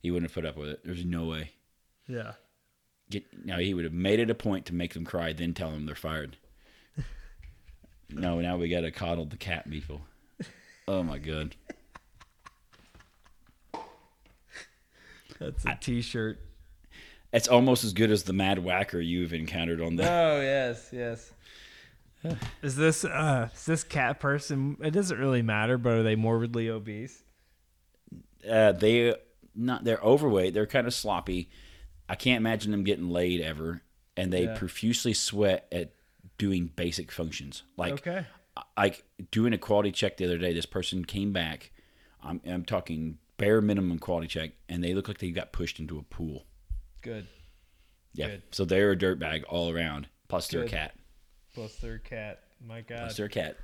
[0.00, 0.80] He wouldn't have put up with it.
[0.82, 1.50] There's no way.
[2.08, 2.32] Yeah.
[3.10, 5.70] Get no, he would have made it a point to make them cry, then tell
[5.70, 6.36] them they're fired.
[8.08, 10.02] no, now we got to coddle the cat people.
[10.88, 11.56] Oh my god.
[15.38, 16.38] That's a t-shirt.
[17.32, 20.02] It's almost as good as the mad whacker you've encountered on the.
[20.04, 21.32] Oh yes, yes.
[22.62, 24.76] Is this uh is this cat person?
[24.82, 27.22] It doesn't really matter, but are they morbidly obese?
[28.48, 29.14] uh, they
[29.54, 30.52] not they're overweight.
[30.54, 31.48] They're kind of sloppy.
[32.10, 33.82] I can't imagine them getting laid ever,
[34.16, 34.58] and they Yeah.
[34.58, 35.92] profusely sweat at
[36.38, 38.26] doing basic functions like Okay.
[38.76, 40.52] like doing a quality check the other day.
[40.52, 41.70] This person came back.
[42.20, 45.98] I'm, I'm talking bare minimum quality check, and they look like they got pushed into
[45.98, 46.46] a pool.
[47.00, 47.28] Good.
[48.12, 48.42] Yeah, Good.
[48.50, 50.08] so they're a dirtbag all around.
[50.26, 50.96] Plus they're a cat.
[51.54, 52.42] Plus their cat.
[52.60, 52.98] My God.
[52.98, 53.56] Plus they're a cat.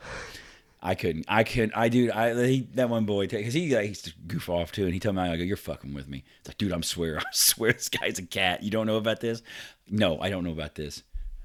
[0.86, 1.24] I couldn't.
[1.26, 1.76] I couldn't.
[1.76, 2.12] I dude.
[2.12, 4.94] I he, that one boy because he like, he used to goof off too, and
[4.94, 7.24] he told me I go, "You're fucking with me." It's like, dude, I'm swear, I
[7.32, 8.62] swear, this guy's a cat.
[8.62, 9.42] You don't know about this?
[9.90, 11.02] No, I don't know about this.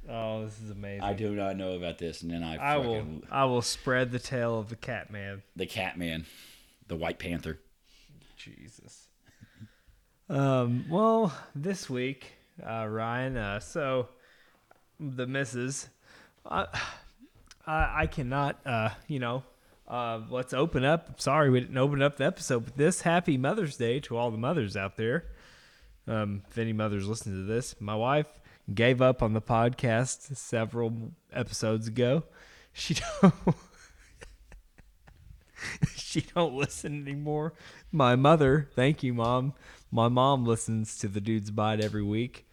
[0.08, 1.02] Oh, this is amazing.
[1.02, 2.22] I do not know about this.
[2.22, 3.04] And then I, I will.
[3.32, 5.42] I will spread the tale of the cat man.
[5.56, 6.28] the cat man,
[6.88, 7.58] the White Panther.
[8.38, 9.08] Jesus.
[10.30, 10.86] Um.
[10.88, 12.32] Well, this week,
[12.66, 13.36] uh, Ryan.
[13.36, 14.08] Uh, so
[14.98, 15.90] the misses.
[16.46, 16.68] I,
[17.66, 18.60] I, I cannot.
[18.66, 18.90] Uh.
[19.08, 19.44] You know.
[19.88, 20.22] Uh.
[20.30, 21.20] Let's open up.
[21.22, 24.38] Sorry, we didn't open up the episode, but this Happy Mother's Day to all the
[24.38, 25.26] mothers out there.
[26.08, 26.44] Um.
[26.50, 28.40] If any mothers listen to this, my wife
[28.74, 32.24] gave up on the podcast several episodes ago.
[32.74, 33.34] She don't.
[35.96, 37.54] she don't listen anymore.
[37.92, 39.54] My mother, thank you, mom.
[39.92, 42.48] My mom listens to the Dudes Abide every week.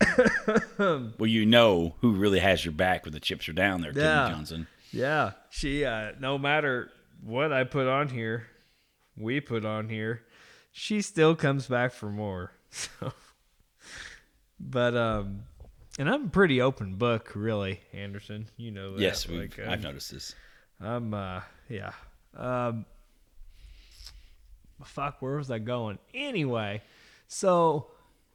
[0.78, 4.22] Well, you know who really has your back when the chips are down there, Yeah.
[4.24, 4.66] Timmy Johnson.
[4.92, 5.84] Yeah, she.
[5.84, 6.90] Uh, no matter
[7.22, 8.46] what I put on here,
[9.16, 10.22] we put on here,
[10.72, 12.52] she still comes back for more.
[12.72, 13.12] So,
[14.60, 15.40] but um,
[15.98, 18.46] and I'm a pretty open book, really, Anderson.
[18.56, 19.00] You know that.
[19.02, 20.34] Yes, Like, I've noticed this.
[20.80, 21.92] I'm uh yeah.
[22.36, 22.84] Um
[24.84, 25.98] fuck, where was I going?
[26.14, 26.82] Anyway,
[27.28, 27.88] so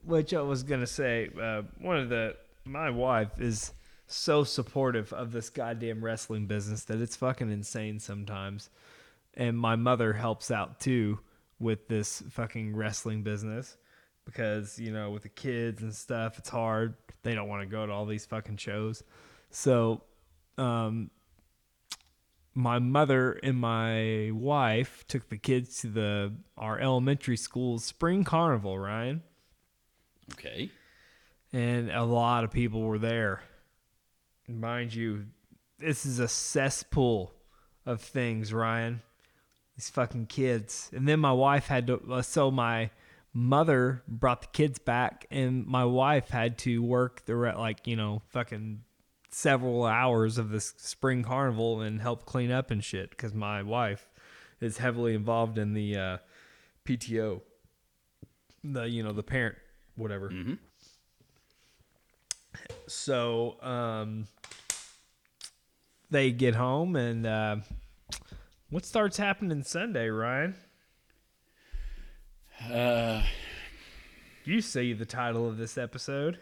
[0.06, 3.74] which I was gonna say, uh one of the my wife is
[4.08, 8.70] so supportive of this goddamn wrestling business that it's fucking insane sometimes.
[9.36, 11.20] And my mother helps out too
[11.60, 13.78] with this fucking wrestling business
[14.26, 16.96] because, you know, with the kids and stuff, it's hard.
[17.24, 19.04] They don't want to go to all these fucking shows.
[19.52, 20.02] So,
[20.58, 21.10] um,
[22.54, 28.80] my mother and my wife took the kids to the our elementary school's spring carnival,
[28.80, 29.22] Ryan,
[30.34, 30.72] Okay.
[31.54, 33.42] and a lot of people were there.
[34.48, 35.26] Mind you,
[35.80, 37.34] this is a cesspool
[37.86, 39.02] of things, Ryan.
[39.76, 40.90] These fucking kids.
[40.94, 42.90] And then my wife had to uh, so my
[43.34, 47.96] mother brought the kids back and my wife had to work the re- like, you
[47.96, 48.82] know, fucking
[49.30, 54.10] several hours of this spring carnival and help clean up and shit because my wife
[54.62, 56.18] is heavily involved in the uh,
[56.86, 57.42] PTO,
[58.64, 59.58] the you know the parent
[59.96, 60.30] whatever.
[60.30, 60.58] Mhm.
[62.88, 64.28] So um,
[66.10, 67.58] they get home and uh,
[68.70, 70.56] what starts happening Sunday, Ryan?
[72.72, 73.24] Uh,
[74.46, 76.38] You see the title of this episode.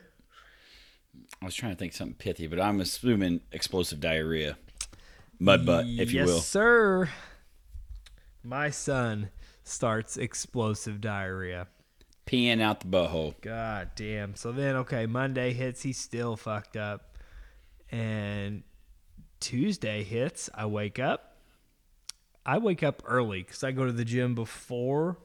[1.42, 4.58] I was trying to think something pithy, but I'm assuming explosive diarrhea,
[5.40, 6.40] mud butt, if you yes, will.
[6.40, 7.10] sir.
[8.44, 9.30] My son
[9.64, 11.68] starts explosive diarrhea.
[12.26, 13.40] Peeing out the butthole.
[13.42, 14.36] God damn.
[14.36, 15.82] So then, okay, Monday hits.
[15.82, 17.18] He's still fucked up.
[17.92, 18.64] And
[19.40, 20.50] Tuesday hits.
[20.56, 21.38] I wake up.
[22.46, 25.18] I wake up early because I go to the gym before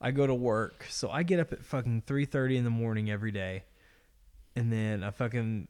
[0.00, 0.86] I go to work.
[0.90, 3.64] So I get up at fucking three thirty in the morning every day,
[4.56, 5.68] and then I fucking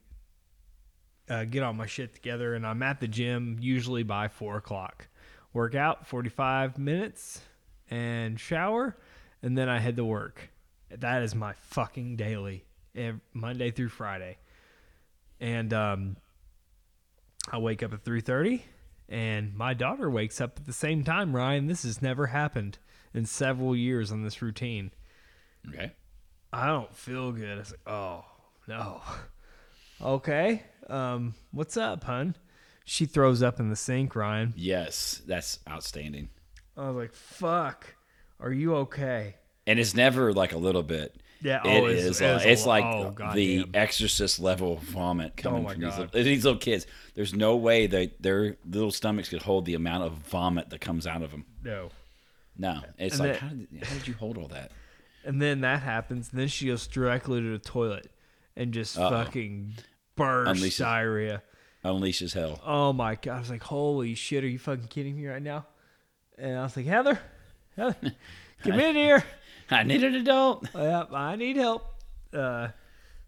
[1.29, 5.09] uh, get all my shit together, and I'm at the gym usually by four o'clock.
[5.53, 7.41] Work out forty five minutes
[7.91, 8.97] and shower,
[9.43, 10.51] and then I head to work.
[11.01, 14.39] That is my fucking daily, ev- Monday through Friday,
[15.41, 16.17] and um,
[17.51, 18.65] I wake up at three thirty
[19.09, 21.35] and my daughter wakes up at the same time.
[21.37, 22.79] Ryan, this has never happened
[23.13, 24.91] in several years on this routine.
[25.69, 25.93] Okay.
[26.53, 27.59] I don't feel good.
[27.59, 28.25] It's like, oh
[28.69, 29.01] no.
[30.03, 32.35] Okay, um, what's up, hun?
[32.85, 34.53] She throws up in the sink, Ryan.
[34.57, 36.31] Yes, that's outstanding.
[36.77, 37.95] I was like, fuck.
[38.41, 39.37] Are you okay?
[39.67, 41.17] And it's never like a little bit.
[41.41, 42.07] Yeah, It oh, is.
[42.07, 43.71] it's uh, a it's like oh, the goddamn.
[43.75, 46.87] Exorcist level vomit coming my from these little, these little kids.
[47.15, 51.07] There's no way they their little stomachs could hold the amount of vomit that comes
[51.07, 51.45] out of them.
[51.63, 51.91] No.
[52.57, 54.71] No, it's And like then- how did, how did you hold all that?
[55.25, 56.31] And then that happens.
[56.31, 58.11] And then she goes directly to the toilet
[58.57, 59.11] and just Uh-oh.
[59.11, 59.75] fucking
[60.17, 61.43] bursts Unleashes- diarrhea.
[61.85, 62.61] Unleashes hell.
[62.65, 63.37] Oh my god!
[63.37, 64.43] I was like, "Holy shit!
[64.45, 65.67] Are you fucking kidding me right now?"
[66.39, 67.19] And I was like, "Heather,
[67.77, 67.97] Heather,
[68.63, 69.23] come in here.
[69.71, 70.69] I need an adult.
[70.75, 71.95] Yep, I need help."
[72.33, 72.69] Uh,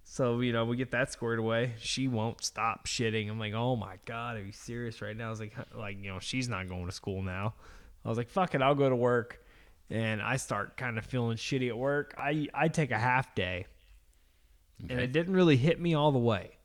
[0.05, 1.75] so you know, we get that squared away.
[1.79, 3.31] She won't stop shitting.
[3.31, 6.13] I'm like, "Oh my god, are you serious right now?" I was like, "Like you
[6.13, 7.55] know, she's not going to school now."
[8.05, 9.43] I was like, "Fuck it, I'll go to work."
[9.91, 12.15] And I start kind of feeling shitty at work.
[12.19, 13.67] I I take a half day,
[14.89, 16.59] and it didn't really hit me all the way.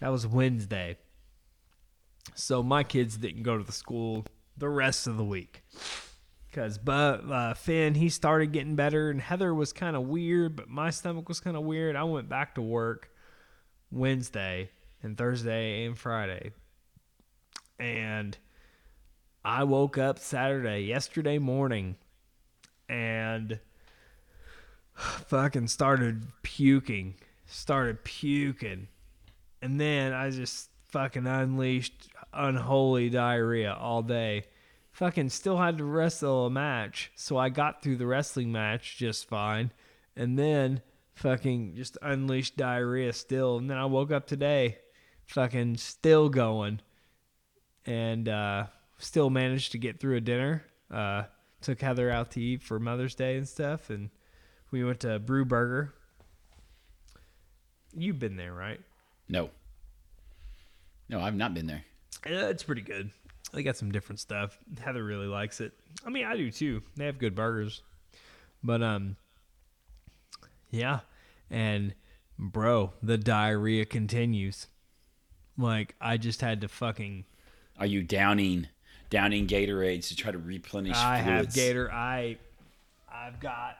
[0.00, 0.98] That was Wednesday.
[2.34, 5.62] So my kids didn't go to the school the rest of the week.
[6.56, 10.70] Because but uh, Finn, he started getting better, and Heather was kind of weird, but
[10.70, 11.96] my stomach was kind of weird.
[11.96, 13.10] I went back to work
[13.90, 14.70] Wednesday
[15.02, 16.52] and Thursday and Friday.
[17.78, 18.38] And
[19.44, 21.96] I woke up Saturday, yesterday morning,
[22.88, 23.60] and
[24.94, 27.16] fucking started puking.
[27.44, 28.88] Started puking.
[29.60, 34.44] And then I just fucking unleashed unholy diarrhea all day.
[34.96, 39.28] Fucking still had to wrestle a match, so I got through the wrestling match just
[39.28, 39.70] fine.
[40.16, 40.80] And then
[41.16, 43.58] fucking just unleashed diarrhea still.
[43.58, 44.78] And then I woke up today,
[45.26, 46.80] fucking still going.
[47.84, 50.64] And uh, still managed to get through a dinner.
[50.90, 51.24] Uh,
[51.60, 53.90] took Heather out to eat for Mother's Day and stuff.
[53.90, 54.08] And
[54.70, 55.92] we went to Brew Burger.
[57.94, 58.80] You've been there, right?
[59.28, 59.50] No.
[61.10, 61.84] No, I've not been there.
[62.24, 63.10] It's pretty good.
[63.52, 64.58] They got some different stuff.
[64.80, 65.72] Heather really likes it.
[66.04, 66.82] I mean, I do too.
[66.96, 67.82] They have good burgers.
[68.62, 69.16] But um
[70.70, 71.00] yeah,
[71.50, 71.94] and
[72.38, 74.66] bro, the diarrhea continues.
[75.56, 77.24] Like I just had to fucking
[77.78, 78.68] Are you downing
[79.08, 81.54] downing Gatorades to try to replenish I have fluids?
[81.54, 81.90] Gator.
[81.92, 82.38] I
[83.10, 83.78] I've got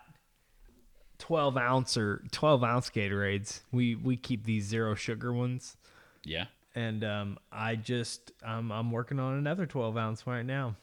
[1.19, 3.61] twelve ounce or twelve ounce Gatorades.
[3.73, 5.77] We we keep these zero sugar ones.
[6.25, 6.47] Yeah.
[6.77, 10.77] And um, I just um, I'm working on another 12 ounce right now,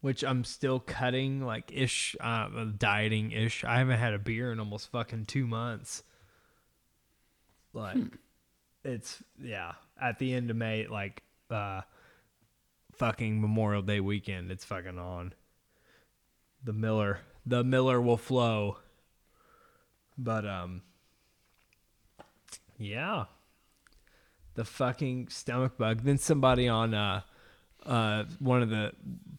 [0.00, 3.62] which I'm still cutting like ish, uh, dieting ish.
[3.64, 6.02] I haven't had a beer in almost fucking two months.
[7.72, 7.96] Like,
[8.84, 9.72] it's yeah.
[10.02, 11.82] At the end of May, like, uh,
[12.94, 15.32] fucking Memorial Day weekend, it's fucking on.
[16.64, 18.78] The Miller, the Miller will flow.
[20.18, 20.82] But um,
[22.76, 23.26] yeah
[24.54, 26.02] the fucking stomach bug.
[26.02, 27.22] Then somebody on uh,
[27.86, 28.92] uh, one of the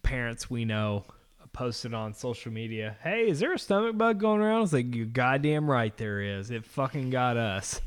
[0.03, 1.05] parents we know
[1.53, 4.93] posted on social media, "Hey, is there a stomach bug going around?" I was like,
[4.95, 6.51] "You goddamn right there is.
[6.51, 7.81] It fucking got us."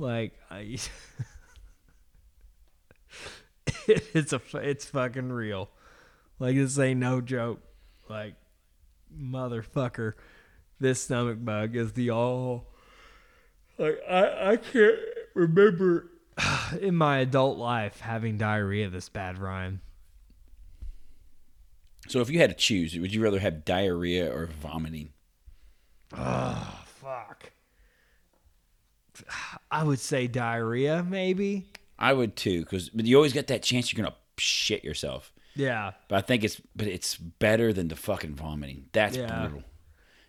[0.00, 0.78] Like, I,
[3.88, 5.70] it's a it's fucking real.
[6.38, 7.60] Like this ain't no joke.
[8.08, 8.34] Like,
[9.16, 10.14] motherfucker,
[10.78, 12.66] this stomach bug is the all.
[13.76, 14.98] Like I I can't
[15.34, 16.10] remember
[16.80, 19.80] in my adult life having diarrhea this bad, Ryan.
[22.08, 25.10] So if you had to choose, would you rather have diarrhea or vomiting?
[26.16, 27.52] Oh, fuck.
[29.70, 31.66] I would say diarrhea, maybe.
[31.98, 35.32] I would too, because you always get that chance you're gonna shit yourself.
[35.54, 35.92] Yeah.
[36.08, 38.86] But I think it's but it's better than the fucking vomiting.
[38.92, 39.40] That's Yeah.
[39.40, 39.64] brutal.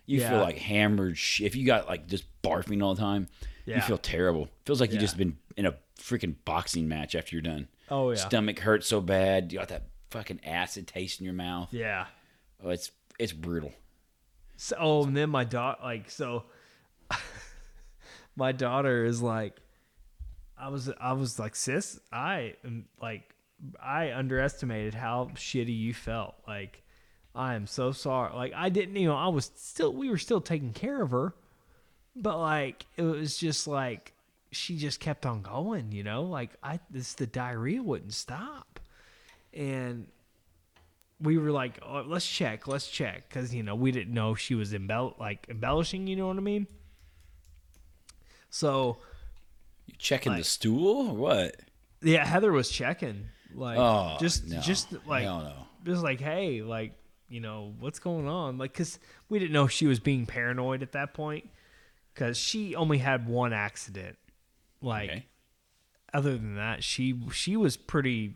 [0.06, 0.30] You Yeah.
[0.30, 1.16] feel like hammered.
[1.16, 3.28] Sh- if you got like just barfing all the time,
[3.64, 4.48] you feel terrible.
[4.66, 5.02] Feels like you Yeah.
[5.02, 7.68] just been in a freaking boxing match after you're done.
[7.90, 8.16] Oh yeah.
[8.16, 9.52] Stomach hurts so bad.
[9.52, 11.72] You got that fucking acid taste in your mouth.
[11.72, 12.06] Yeah.
[12.62, 13.72] Oh, it's it's brutal.
[14.56, 16.44] So, oh, and then my daughter, like, so
[18.36, 19.56] my daughter is like,
[20.58, 23.34] I was, I was like, sis, I am like
[23.82, 26.34] I underestimated how shitty you felt.
[26.46, 26.82] Like,
[27.34, 28.34] I am so sorry.
[28.34, 31.34] Like, I didn't, you know, I was still, we were still taking care of her,
[32.16, 34.14] but like, it was just like,
[34.52, 36.22] she just kept on going, you know?
[36.22, 38.80] Like, I, this, the diarrhea wouldn't stop.
[39.54, 40.06] And
[41.20, 43.28] we were like, oh, let's check, let's check.
[43.30, 46.40] Cause, you know, we didn't know she was embell- like embellishing, you know what I
[46.40, 46.66] mean?
[48.48, 48.98] So,
[49.86, 51.56] You checking the stool or what?
[52.02, 53.26] yeah, Heather was checking.
[53.54, 54.60] Like, Oh, just, no.
[54.60, 55.28] just like,
[55.84, 56.94] just like, hey, like,
[57.28, 58.58] you know, what's going on?
[58.58, 61.48] Like, cause we didn't know she was being paranoid at that point,
[62.14, 64.16] cause she only had one accident.
[64.82, 65.26] Like, Okay.
[66.14, 68.34] other than that, she she was pretty.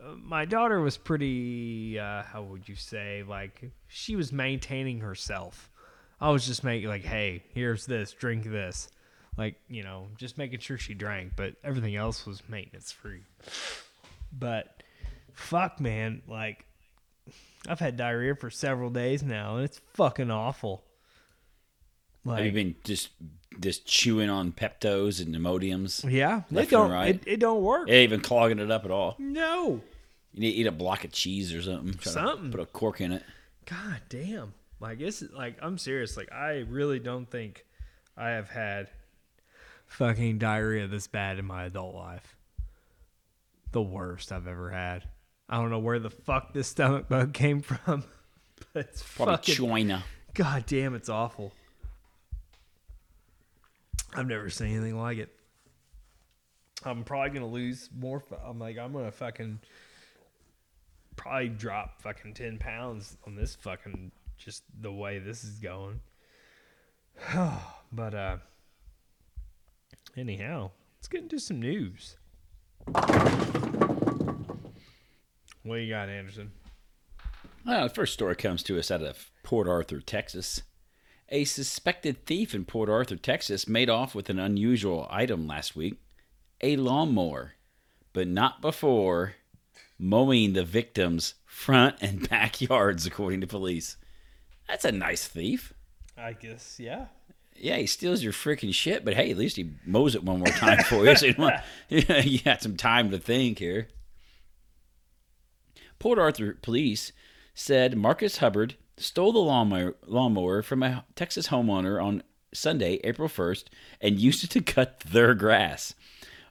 [0.00, 1.98] Uh, my daughter was pretty.
[1.98, 3.24] Uh, how would you say?
[3.26, 5.70] Like, she was maintaining herself.
[6.20, 8.88] I was just making like, hey, here's this, drink this,
[9.36, 13.22] like, you know, just making sure she drank, but everything else was maintenance free.
[14.32, 14.82] But
[15.32, 16.64] fuck, man, like
[17.68, 20.82] I've had diarrhea for several days now, and it's fucking awful.
[22.26, 23.08] Have you been just
[23.60, 26.08] just chewing on Peptos and Imodiums?
[26.10, 27.16] yeah, and don't right?
[27.16, 27.88] it, it don't work.
[27.88, 29.16] It ain't even clogging it up at all.
[29.18, 29.80] no,
[30.32, 31.98] You need to eat a block of cheese or something.
[32.00, 32.50] Something.
[32.50, 33.22] Put a cork in it.
[33.66, 34.54] god damn.
[34.80, 36.16] Like it's like I'm serious.
[36.16, 37.64] Like I really don't think
[38.16, 38.88] I have had
[39.86, 42.36] fucking diarrhea this bad in my adult life.
[43.72, 45.04] The worst I've ever had.
[45.48, 48.04] I don't know where the fuck this stomach bug came from,
[48.72, 50.04] but it's Probably fucking China.
[50.34, 51.52] God damn, it's awful.
[54.14, 55.34] I've never seen anything like it.
[56.84, 58.22] I'm probably gonna lose more.
[58.44, 59.60] I'm like, I'm gonna fucking
[61.16, 66.00] probably drop fucking ten pounds on this fucking just the way this is going.
[67.92, 68.36] but uh,
[70.16, 72.16] anyhow, let's get into some news.
[75.64, 76.52] What you got, Anderson?
[77.66, 80.62] Well, the first story comes to us out of Port Arthur, Texas.
[81.30, 85.96] A suspected thief in Port Arthur, Texas, made off with an unusual item last week
[86.60, 87.52] a lawnmower,
[88.12, 89.34] but not before
[89.98, 93.96] mowing the victim's front and backyards, according to police.
[94.66, 95.72] That's a nice thief.
[96.16, 97.06] I guess, yeah.
[97.54, 100.48] Yeah, he steals your freaking shit, but hey, at least he mows it one more
[100.48, 101.14] time for you.
[101.16, 101.56] So you, want,
[101.88, 103.88] you had some time to think here.
[105.98, 107.12] Port Arthur police
[107.54, 113.64] said Marcus Hubbard stole the lawnmower, lawnmower from a Texas homeowner on Sunday, April 1st,
[114.00, 115.94] and used it to cut their grass.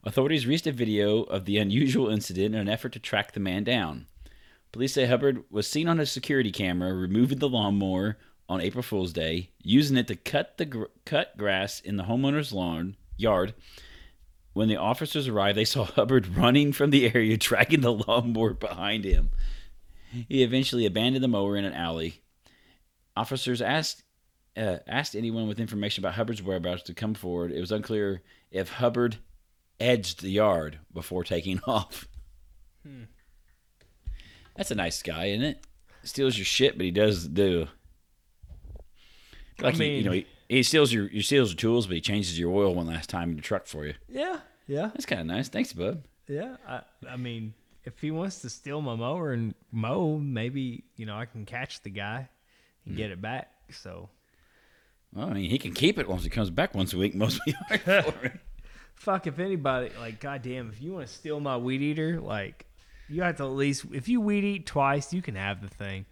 [0.03, 3.63] Authorities released a video of the unusual incident in an effort to track the man
[3.63, 4.07] down.
[4.71, 8.17] Police say Hubbard was seen on a security camera removing the lawnmower
[8.49, 12.53] on April Fool's Day, using it to cut the gr- cut grass in the homeowner's
[12.53, 13.53] lawn yard.
[14.53, 19.03] When the officers arrived, they saw Hubbard running from the area, dragging the lawnmower behind
[19.03, 19.31] him.
[20.11, 22.21] He eventually abandoned the mower in an alley.
[23.17, 24.03] Officers asked
[24.55, 27.51] uh, asked anyone with information about Hubbard's whereabouts to come forward.
[27.51, 29.17] It was unclear if Hubbard
[29.79, 32.07] edged the yard before taking off.
[34.55, 35.65] That's a nice guy, isn't it?
[36.03, 37.67] Steals your shit, but he does do.
[39.59, 42.39] Like he, you know, he, he steals your he steals your tools, but he changes
[42.39, 43.95] your oil one last time in the truck for you.
[44.07, 44.87] Yeah, yeah.
[44.93, 45.49] That's kind of nice.
[45.49, 46.03] Thanks, bud.
[46.27, 51.07] Yeah, I, I mean, if he wants to steal my mower and mow, maybe you
[51.07, 52.29] know I can catch the guy
[52.87, 53.51] and get it back.
[53.69, 54.09] So
[55.13, 57.15] Well, I mean, he can keep it once he comes back once a week.
[57.15, 58.13] Most people
[58.95, 62.65] fuck if anybody like goddamn if you want to steal my weed eater, like
[63.09, 66.05] you have to at least if you weed eat twice, you can have the thing.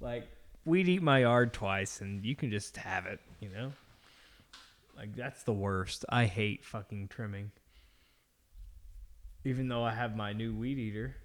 [0.00, 0.28] Like
[0.64, 3.20] weed eat my yard twice and you can just have it.
[3.40, 3.72] You know,
[4.96, 6.04] like that's the worst.
[6.08, 7.52] I hate fucking trimming.
[9.44, 11.16] Even though I have my new weed eater.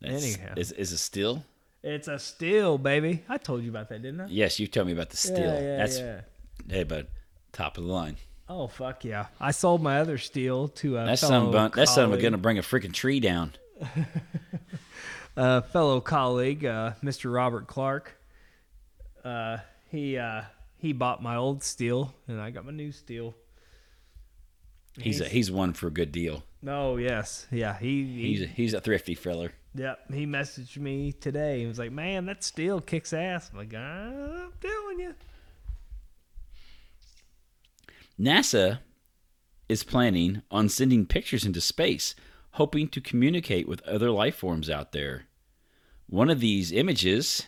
[0.00, 0.54] That's- Anyhow.
[0.56, 1.44] is is it still?
[1.86, 3.22] It's a Stihl, baby.
[3.28, 4.26] I told you about that, didn't I?
[4.26, 5.38] Yes, you told me about the Stihl.
[5.38, 6.20] Yeah, yeah, That's yeah.
[6.68, 7.06] hey, bud,
[7.52, 8.16] top of the line.
[8.48, 9.26] Oh fuck yeah!
[9.40, 12.58] I sold my other Stihl to a That fellow son a that son gonna bring
[12.58, 13.52] a freaking tree down.
[15.36, 17.32] a fellow colleague, uh, Mr.
[17.32, 18.16] Robert Clark.
[19.24, 19.58] Uh,
[19.88, 20.42] he uh,
[20.78, 23.34] he bought my old Stihl, and I got my new Stihl.
[24.98, 26.42] He's a, he's one for a good deal.
[26.66, 27.78] Oh yes, yeah.
[27.78, 29.50] He, he He's a, he's a thrifty fella.
[29.76, 30.12] Yep.
[30.12, 31.60] He messaged me today.
[31.60, 35.14] He was like, "Man, that Stihl kicks ass." I'm like, "I'm telling you."
[38.18, 38.80] NASA
[39.68, 42.14] is planning on sending pictures into space,
[42.52, 45.26] hoping to communicate with other life forms out there.
[46.08, 47.46] One of these images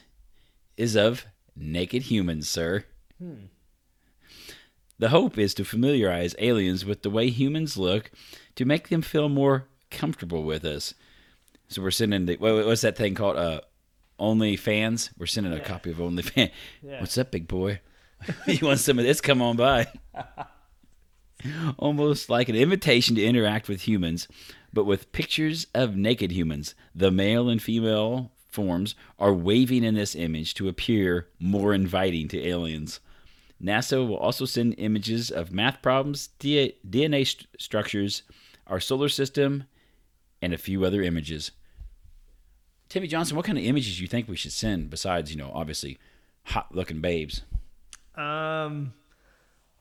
[0.76, 1.26] is of
[1.56, 2.84] naked humans, sir.
[3.18, 3.46] Hmm.
[4.98, 8.10] The hope is to familiarize aliens with the way humans look
[8.56, 10.92] to make them feel more comfortable with us.
[11.68, 13.36] So we're sending the what, what's that thing called?
[13.36, 13.60] Uh,
[14.18, 15.10] OnlyFans.
[15.16, 16.50] We're sending a copy of OnlyFans.
[16.82, 17.00] Yeah.
[17.00, 17.80] What's up, big boy?
[18.46, 19.20] you want some of this?
[19.20, 19.86] Come on by.
[21.78, 24.26] Almost like an invitation to interact with humans,
[24.72, 26.74] but with pictures of naked humans.
[26.94, 32.44] The male and female forms are waving in this image to appear more inviting to
[32.44, 32.98] aliens.
[33.62, 38.22] NASA will also send images of math problems, DNA st- structures,
[38.66, 39.64] our solar system,
[40.42, 41.50] and a few other images.
[42.88, 45.50] Timmy Johnson, what kind of images do you think we should send besides, you know,
[45.54, 45.98] obviously
[46.44, 47.42] hot looking babes?
[48.14, 48.94] Um,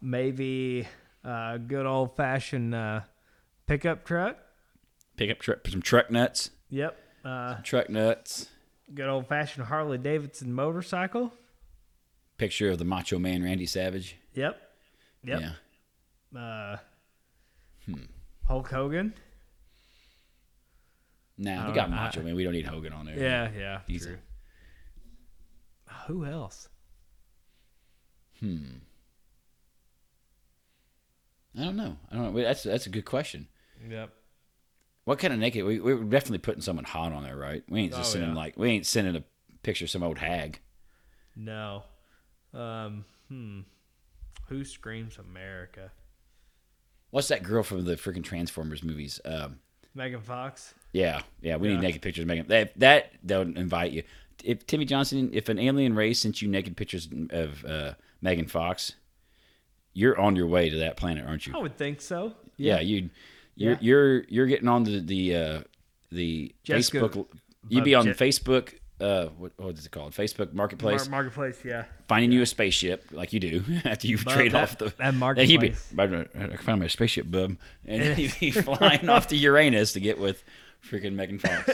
[0.02, 0.88] maybe
[1.24, 3.02] a good old fashioned uh,
[3.66, 4.38] pickup truck.
[5.16, 6.52] Pickup truck, some truck nuts.
[6.70, 6.98] Yep.
[7.26, 8.48] Uh, Truck nuts.
[8.94, 11.34] good old fashioned Harley Davidson motorcycle.
[12.38, 14.16] Picture of the Macho Man Randy Savage.
[14.34, 14.62] Yep.
[15.24, 15.42] Yep.
[16.34, 16.40] Yeah.
[16.40, 16.78] Uh,
[17.86, 18.04] Hmm.
[18.48, 19.14] Hulk Hogan.
[21.38, 21.90] Nah, we got.
[21.90, 22.36] Macho Man.
[22.36, 23.18] We don't need Hogan on there.
[23.20, 23.50] Yeah,
[23.88, 23.98] yeah.
[24.00, 24.18] True.
[26.08, 26.70] Who else?
[28.40, 28.66] Hmm.
[31.58, 31.98] I don't know.
[32.12, 32.42] I don't know.
[32.44, 33.48] That's that's a good question.
[33.90, 34.12] Yep.
[35.06, 35.64] What kind of naked?
[35.66, 37.64] We, we're definitely putting someone hot on there, right?
[37.70, 38.36] We ain't just Oh, sending yeah.
[38.36, 39.24] like we ain't sending a
[39.64, 40.60] picture of some old hag.
[41.36, 41.84] No.
[42.54, 43.06] Um.
[43.30, 43.62] Hmm.
[44.50, 45.92] Who screams America?
[47.10, 49.20] What's that girl from the freaking Transformers movies?
[49.26, 49.60] Um,
[49.98, 50.74] Megan Fox.
[50.94, 51.58] yeah, yeah.
[51.58, 51.76] We Yeah.
[51.76, 52.22] need naked pictures.
[52.24, 52.48] of Megan.
[52.48, 54.04] That that don't invite you.
[54.44, 58.94] If Timmy Johnson, if an alien race sent you naked pictures of uh, Megan Fox,
[59.94, 61.54] you're on your way to that planet, aren't you?
[61.56, 62.34] I would think so.
[62.56, 63.10] yeah, you,
[63.56, 63.78] you're Yeah.
[63.82, 65.62] you're you're getting on the the uh,
[66.12, 67.28] the Jessica- Facebook.
[67.70, 68.76] You'd be on Je- Facebook.
[69.00, 70.12] Uh, what, what is it called?
[70.14, 71.08] Facebook Marketplace.
[71.08, 71.60] Mar- marketplace.
[71.64, 71.86] Yeah.
[72.08, 75.14] finding you a spaceship like you do after you But trade that- off the that
[75.36, 76.52] Then he'd be, marketplace.
[76.54, 80.44] I found my spaceship, bub, and he'd be flying off to Uranus to get with
[80.90, 81.70] freaking Megan Fox.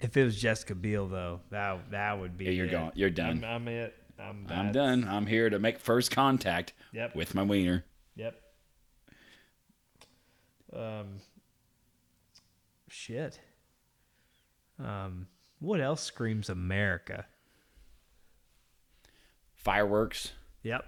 [0.00, 2.44] If it was Jessica Biel, though, that that would be.
[2.46, 2.70] Yeah, you're it.
[2.70, 2.92] gone.
[2.94, 3.44] You're done.
[3.44, 3.94] I'm, I'm it.
[4.18, 5.08] I'm, I'm done.
[5.08, 7.16] I'm here to make first contact Yep.
[7.16, 7.84] with my wiener.
[8.16, 8.40] Yep.
[10.74, 11.06] Um.
[12.88, 13.40] Shit.
[14.78, 15.26] Um.
[15.62, 17.24] What else screams America?
[19.54, 20.32] Fireworks.
[20.64, 20.84] Yep.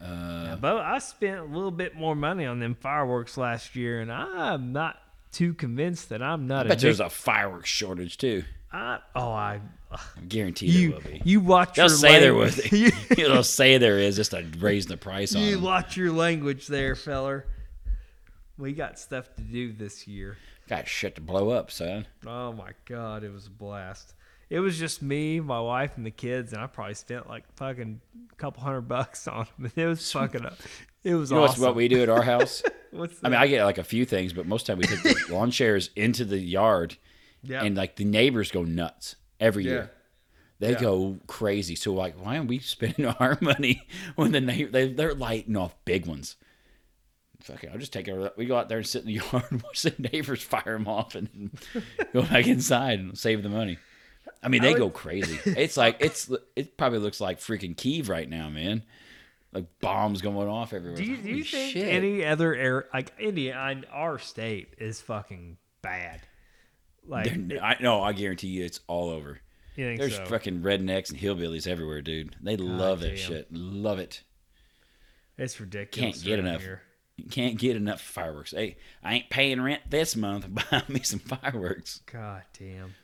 [0.00, 4.72] Uh, I spent a little bit more money on them fireworks last year, and I'm
[4.72, 4.96] not
[5.32, 8.42] too convinced that I'm not I bet there's a fireworks shortage too.
[8.72, 11.22] I, oh, I I guarantee you there will be.
[11.24, 12.56] you watch They'll your say there was.
[13.16, 15.64] They'll say there is just to raise the price on you them.
[15.64, 17.46] watch your language there, feller.
[18.56, 20.38] We got stuff to do this year.
[20.76, 22.06] Got shit to blow up, son.
[22.26, 24.14] Oh my god, it was a blast.
[24.48, 28.00] It was just me, my wife, and the kids, and I probably spent like fucking
[28.32, 29.70] a couple hundred bucks on them.
[29.76, 30.46] It was fucking.
[30.46, 30.56] Up.
[31.04, 31.62] It was You know awesome.
[31.62, 32.62] what we do at our house?
[32.90, 35.02] What's I mean, I get like a few things, but most of the time we
[35.12, 36.96] take the lawn chairs into the yard,
[37.42, 39.70] yeah, and like the neighbors go nuts every Yeah.
[39.70, 39.90] year.
[40.58, 40.80] They Yeah.
[40.80, 41.74] go crazy.
[41.74, 45.74] So like, why aren't we spending our money when the neighbor they they're lighting off
[45.84, 46.36] big ones?
[47.42, 48.30] Fuck it, I'll just take of.
[48.36, 50.86] We go out there and sit in the yard and watch the neighbors fire them
[50.88, 51.50] off and
[52.12, 53.78] go back inside and save the money.
[54.42, 55.38] I mean, I they would- go crazy.
[55.44, 58.84] It's like it's it probably looks like freaking Kiev right now, man.
[59.52, 60.96] Like bombs going off everywhere.
[60.96, 61.86] Do you, do you think shit.
[61.88, 66.20] any other air like India in our state is fucking bad?
[67.06, 69.40] Like I no, I guarantee you, it's all over.
[69.76, 70.24] you think There's so?
[70.26, 72.36] fucking rednecks and hillbillies everywhere, dude.
[72.40, 73.48] They love that shit.
[73.52, 74.22] Love it.
[75.36, 76.14] it's ridiculous.
[76.16, 76.60] Can't get enough.
[76.62, 76.82] here.
[77.16, 78.52] You can't get enough fireworks.
[78.52, 80.46] Hey, I ain't paying rent this month.
[80.70, 82.00] Buy me some fireworks.
[82.10, 82.94] God damn.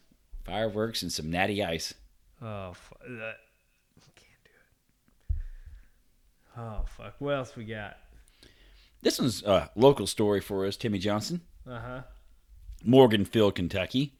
[0.45, 1.95] Fireworks and some natty ice.
[2.41, 3.37] Oh, fu- that,
[4.17, 5.37] can't do it.
[6.57, 7.15] Oh fuck!
[7.19, 7.97] What else we got?
[9.03, 11.43] This one's a local story for us, Timmy Johnson.
[11.69, 12.01] Uh huh.
[12.87, 14.15] Morganfield, Kentucky.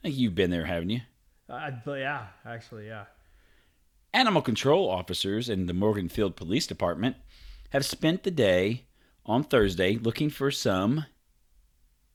[0.00, 1.00] I think you've been there, haven't you?
[1.48, 3.04] Uh, yeah, actually, yeah.
[4.14, 7.16] Animal control officers in the Morganfield Police Department
[7.72, 8.84] have spent the day
[9.24, 11.06] on Thursday looking for some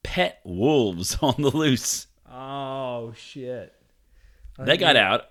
[0.04, 2.06] pet wolves on the loose.
[2.30, 3.74] Oh shit!
[4.58, 5.26] They got out.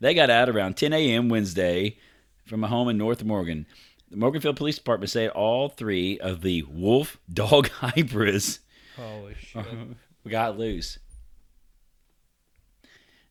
[0.00, 1.28] They got out around 10 a.m.
[1.28, 1.98] Wednesday
[2.44, 3.66] from a home in North Morgan.
[4.10, 8.58] The Morganfield Police Department say all three of the wolf dog hybrids
[8.96, 9.64] Holy shit!
[10.28, 10.98] got loose.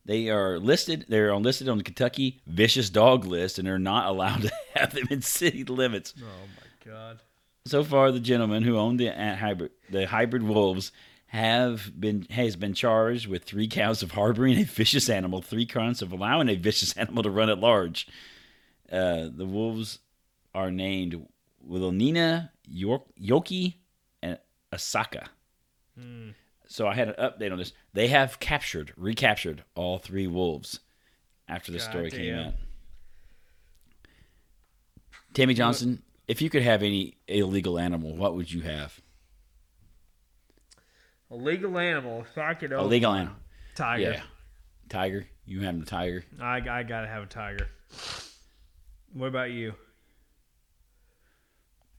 [0.04, 1.06] They are listed.
[1.08, 4.94] They're on listed on the Kentucky vicious dog list, and they're not allowed to have
[4.94, 6.14] them in city limits.
[6.18, 7.20] oh my god!
[7.66, 10.92] So far, the gentleman who owned the uh, hybrid, the hybrid wolves,
[11.26, 16.02] have been has been charged with three counts of harboring a vicious animal, three counts
[16.02, 18.08] of allowing a vicious animal to run at large.
[18.90, 20.00] Uh, the wolves
[20.54, 21.24] are named
[21.62, 23.74] Wilhelmina York, Yoki,
[24.22, 24.34] uh,
[24.72, 25.28] Osaka.
[26.70, 27.72] So I had an update on this.
[27.94, 30.78] They have captured, recaptured all three wolves
[31.48, 32.54] after the story came out.
[35.34, 39.00] Tammy Johnson, if you could have any illegal animal, what would you have?
[41.32, 42.20] A legal animal.
[42.20, 43.34] If I could A legal animal.
[43.74, 44.12] Tiger.
[44.12, 44.22] Yeah.
[44.88, 45.26] Tiger.
[45.46, 46.24] You have a tiger.
[46.40, 47.66] I, I gotta have a tiger.
[49.12, 49.74] What about you?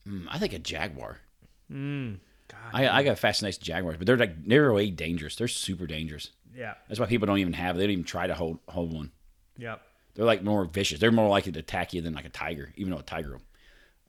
[0.08, 1.18] Mm, I think a jaguar.
[1.70, 2.20] Mm.
[2.52, 2.60] God.
[2.74, 5.36] I, I got a fascination with jaguars, but they're like they're way dangerous.
[5.36, 6.30] They're super dangerous.
[6.56, 6.74] yeah.
[6.88, 7.78] That's why people don't even have.
[7.78, 9.12] They don't even try to hold hold one.
[9.58, 9.82] Yep.
[10.16, 11.00] They're like more vicious.
[11.00, 13.40] They're more likely to attack you than like a tiger, even though a tiger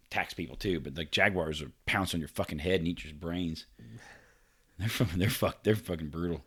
[0.06, 0.80] attacks people too.
[0.80, 3.66] But like jaguars will pounce on your fucking head and eat your brains.
[4.78, 6.42] They're fucking, they're fuck, they're fucking brutal.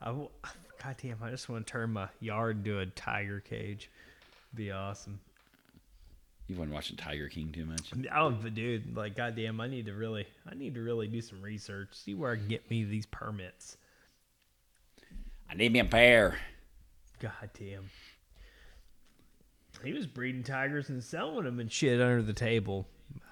[0.00, 0.28] I w-
[0.82, 3.88] God damn, I just want to turn my yard into a tiger cage.
[4.52, 5.20] Be awesome.
[6.52, 7.90] You've been watching Tiger King too much.
[8.14, 11.88] Oh, dude, like, goddamn, I need to really, I need to really do some research,
[11.94, 13.78] see where I can get me these permits.
[15.50, 16.36] I need me a pair.
[17.20, 17.88] God damn.
[19.82, 22.86] He was breeding tigers and selling them and shit under the table.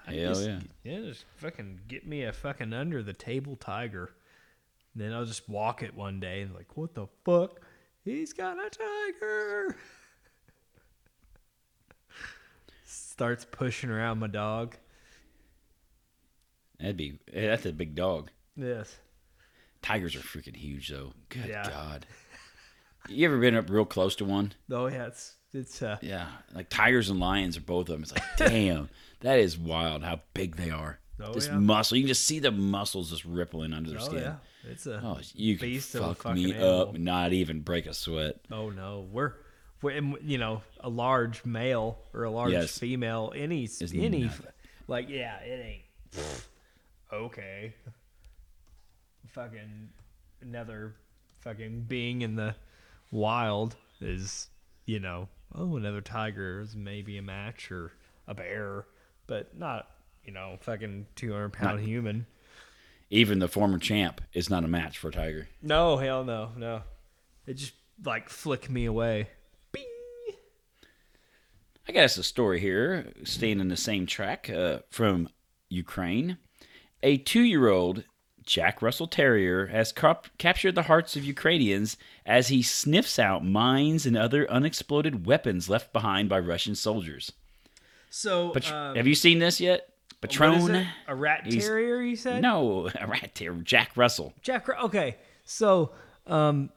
[0.07, 0.59] I Hell just- yeah.
[0.83, 4.09] Yeah, just fucking get me a fucking under the table tiger.
[4.95, 7.61] Then I'll just walk it one day and like, what the fuck?
[8.03, 9.75] He's got a tiger.
[12.93, 14.75] Starts pushing around my dog.
[16.79, 18.29] That'd be that's a big dog.
[18.55, 18.95] Yes.
[19.81, 21.13] Tigers are freaking huge though.
[21.29, 21.63] Good Yeah.
[21.69, 22.05] God.
[23.07, 24.53] You ever been up real close to one?
[24.71, 28.03] Oh yeah, it's it's uh Yeah, like tigers and lions are both of them.
[28.03, 28.89] It's like, damn,
[29.21, 30.99] that is wild how big they are.
[31.23, 31.57] Oh, this yeah.
[31.59, 34.21] muscle, you can just see the muscles just rippling under their oh skin.
[34.21, 34.35] yeah.
[34.69, 36.81] It's a Oh, you can beast of a fuck me animal.
[36.81, 38.37] up not even break a sweat.
[38.51, 39.33] Oh no, we're,
[39.83, 42.77] you know a large male or a large Yes.
[42.77, 43.33] female.
[43.35, 44.47] Any Is any nothing.
[44.87, 45.65] like yeah, it
[46.15, 46.45] ain't
[47.11, 47.73] okay.
[49.27, 49.89] Fucking
[50.41, 50.95] another
[51.39, 52.55] fucking being in the
[53.11, 54.47] wild is
[54.85, 57.91] you know oh another tiger is maybe a match or
[58.27, 58.85] a bear,
[59.27, 59.87] but not
[60.25, 62.25] you know fucking two hundred pound Not- human.
[63.13, 65.47] Even the former champ is not a match for a tiger.
[65.61, 66.81] No hell no no,
[67.45, 67.73] it just
[68.03, 69.27] like flick me away.
[71.87, 75.29] I got us a story here, staying in the same track uh, from
[75.69, 76.37] Ukraine.
[77.03, 78.03] A two-year-old
[78.45, 84.05] Jack Russell Terrier has cap- captured the hearts of Ukrainians as he sniffs out mines
[84.05, 87.31] and other unexploded weapons left behind by Russian soldiers.
[88.09, 89.87] So But um, have you seen this yet?
[90.21, 90.85] Patron?
[91.07, 92.41] A rat He's- terrier, you said?
[92.41, 93.59] No, a rat terrier.
[93.63, 94.33] Jack Russell.
[94.41, 94.67] Jack.
[94.69, 95.91] Okay, so
[96.27, 96.69] um,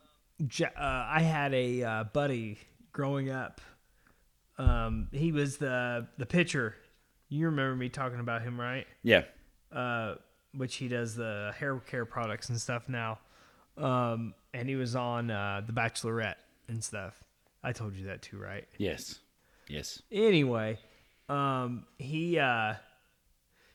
[0.56, 2.58] ja- uh, I had a uh, buddy
[2.92, 3.60] growing up.
[4.58, 6.76] Um, he was the the pitcher.
[7.28, 8.86] You remember me talking about him, right?
[9.02, 9.22] Yeah.
[9.72, 10.16] Uh,
[10.52, 13.18] which he does the hair care products and stuff now.
[13.76, 16.36] Um, and he was on uh, the Bachelorette
[16.68, 17.24] and stuff.
[17.62, 18.66] I told you that too, right?
[18.78, 19.18] Yes.
[19.68, 20.02] Yes.
[20.12, 20.78] anyway,
[21.28, 22.74] um, he uh,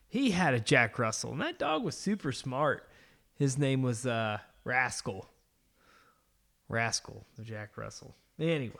[0.07, 2.87] he had a Jack Russell, and that dog was super smart.
[3.33, 5.27] His name was uh, Rascal.
[6.67, 8.15] Rascal, the Jack Russell.
[8.39, 8.75] Anyway,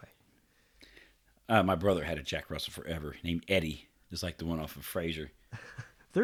[1.49, 4.75] Uh, my brother had a Jack Russell forever named Eddie, just like the one off
[4.75, 5.29] of Frasier.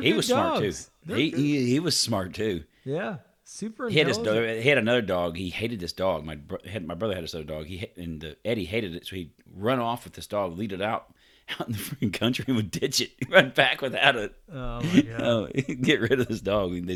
[0.01, 0.89] He was smart dogs.
[1.07, 1.13] too.
[1.13, 2.63] He, he he was smart too.
[2.83, 3.87] yeah, super.
[3.87, 5.37] He had his dog, he had another dog.
[5.37, 6.25] He hated this dog.
[6.25, 7.67] My bro- had, my brother had this other dog.
[7.67, 10.81] He and the, Eddie hated it, so he'd run off with this dog, lead it
[10.81, 11.13] out
[11.59, 14.33] out in the freaking country, and would ditch it, run back without it.
[14.51, 15.21] Oh my god!
[15.21, 15.47] Oh,
[15.81, 16.73] get rid of this dog.
[16.87, 16.95] They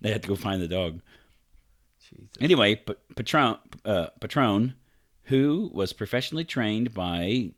[0.00, 1.00] they had to go find the dog.
[2.08, 2.28] Jesus.
[2.40, 2.80] Anyway,
[3.16, 4.74] Patron, uh, Patron,
[5.24, 7.50] who was professionally trained by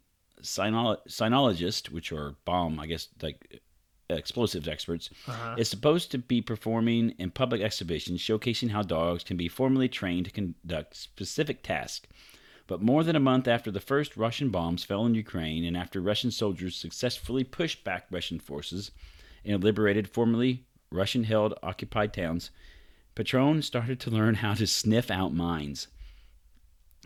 [0.43, 3.61] cynolo- cynologists, which are bomb, I guess, like
[4.11, 5.55] explosives experts, Uh-huh.
[5.59, 10.27] is supposed to be performing in public exhibitions showcasing how dogs can be formally trained
[10.27, 12.07] to conduct specific tasks.
[12.67, 16.01] But more than a month after the first Russian bombs fell in Ukraine and after
[16.01, 18.91] Russian soldiers successfully pushed back Russian forces
[19.45, 22.51] and liberated formerly Russian held occupied towns,
[23.15, 25.89] Patron started to learn how to sniff out mines.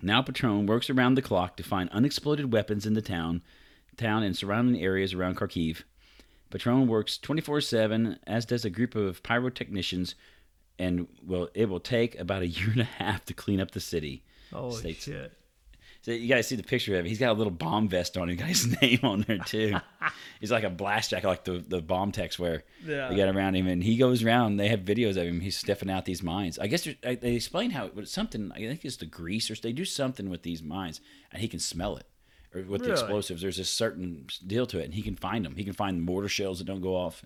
[0.03, 3.43] Now Patron works around the clock to find unexploded weapons in the town,
[3.97, 5.83] town and surrounding areas around Kharkiv.
[6.51, 10.15] Patron works 24/7 as does a group of pyrotechnicians
[10.79, 13.81] and will it will take about a year and a half to clean up the
[13.81, 14.23] city.
[14.53, 15.33] Holy States- shit!
[16.07, 17.07] So you guys see the picture of him.
[17.07, 18.29] He's got a little bomb vest on.
[18.29, 19.75] He got his name on there too.
[20.39, 22.63] He's like a blast jacket, like the the bomb techs wear.
[22.87, 23.09] Yeah.
[23.09, 24.57] They got around him, and he goes around.
[24.57, 25.41] They have videos of him.
[25.41, 26.61] He's sniffing out these mines.
[26.61, 28.53] I guess they explain how it was something.
[28.55, 31.01] I think it's the grease, or they do something with these mines,
[31.33, 32.07] and he can smell it.
[32.55, 35.57] Or with the explosives, there's a certain deal to it, and he can find them.
[35.57, 37.25] He can find mortar shells that don't go off,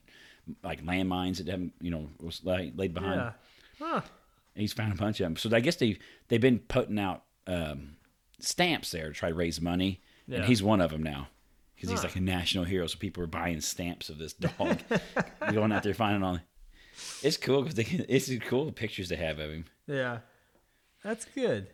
[0.64, 3.20] like landmines that haven't you know was laid, laid behind.
[3.20, 3.32] Yeah.
[3.78, 4.00] Huh.
[4.54, 5.36] And he's found a bunch of them.
[5.36, 7.96] So I guess they they've been putting out um,
[8.45, 10.38] stamps there to try to raise money, Yeah.
[10.38, 11.28] and he's one of them now
[11.74, 12.86] because he's like a national hero.
[12.86, 14.78] So people are buying stamps of this dog,
[15.53, 16.38] going out there finding all.
[17.22, 19.64] It's cool because it's cool pictures they have of him.
[19.86, 20.18] Yeah.
[21.03, 21.68] That's good.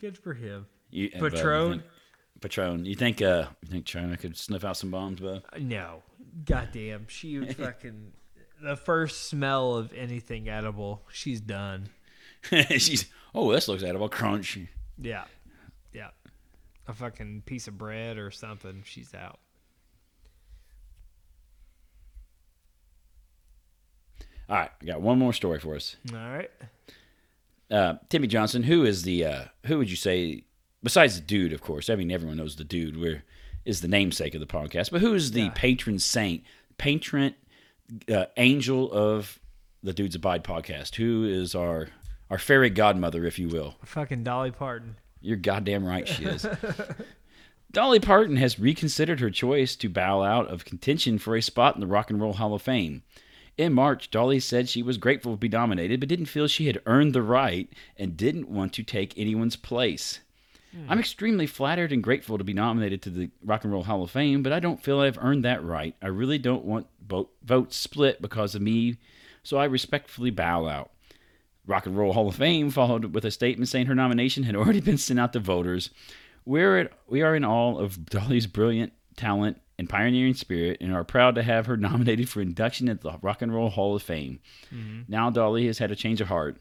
[0.00, 0.66] Good for him.
[0.90, 1.70] You, uh, you Patron?
[1.72, 1.82] think-
[2.40, 2.84] Patron.
[2.84, 5.42] You think uh you think China could sniff out some bombs, Bub?
[5.58, 6.02] No.
[6.44, 7.06] Goddamn.
[7.08, 8.12] She would fucking.
[8.62, 11.88] The first smell of anything edible, she's done.
[12.70, 14.58] She's oh this looks edible, crunch.
[14.98, 15.24] Yeah.
[15.96, 16.10] Yeah.
[16.88, 19.38] A fucking piece of bread or something, she's out.
[24.48, 25.96] All right, I got one more story for us.
[26.12, 26.50] All right.
[27.70, 30.44] uh, Timmy Johnson, who is the uh, who would you say
[30.84, 31.52] besides the dude?
[31.52, 33.00] Of course, I mean everyone knows the dude.
[33.00, 33.24] Where
[33.64, 34.92] is the namesake of the podcast?
[34.92, 35.50] But who is the Yeah.
[35.54, 36.44] patron saint,
[36.78, 37.34] patron
[38.12, 39.40] uh, angel of
[39.82, 40.94] the Dudes Abide podcast?
[40.94, 41.88] Who is our
[42.30, 43.74] our fairy godmother, if you will?
[43.84, 44.96] Fucking Dolly Parton.
[45.26, 46.46] You're goddamn right, she is.
[47.72, 51.80] Dolly Parton has reconsidered her choice to bow out of contention for a spot in
[51.80, 53.02] the Rock and Roll Hall of Fame.
[53.58, 56.80] In March, Dolly said she was grateful to be nominated, but didn't feel she had
[56.86, 60.20] earned the right and didn't want to take anyone's place.
[60.72, 60.86] Hmm.
[60.88, 64.12] I'm extremely flattered and grateful to be nominated to the Rock and Roll Hall of
[64.12, 65.96] Fame, but I don't feel I've earned that right.
[66.00, 68.98] I really don't want vote, votes split because of me,
[69.42, 70.92] so I respectfully bow out.
[71.66, 74.80] Rock and Roll Hall of Fame followed with a statement saying her nomination had already
[74.80, 75.90] been sent out to voters.
[76.44, 81.04] We're at, we are in awe of Dolly's brilliant talent and pioneering spirit and are
[81.04, 84.40] proud to have her nominated for induction at the Rock and Roll Hall of Fame.
[85.08, 86.58] Now Dolly has had a change of heart.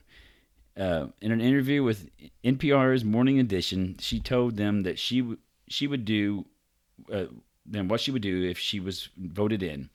[0.77, 2.09] Uh, in an interview with
[2.43, 5.37] NPR's Morning Edition, she told them that she w-
[5.69, 6.45] she would do
[7.11, 7.25] uh,
[7.65, 9.89] then what she would do if she was voted in.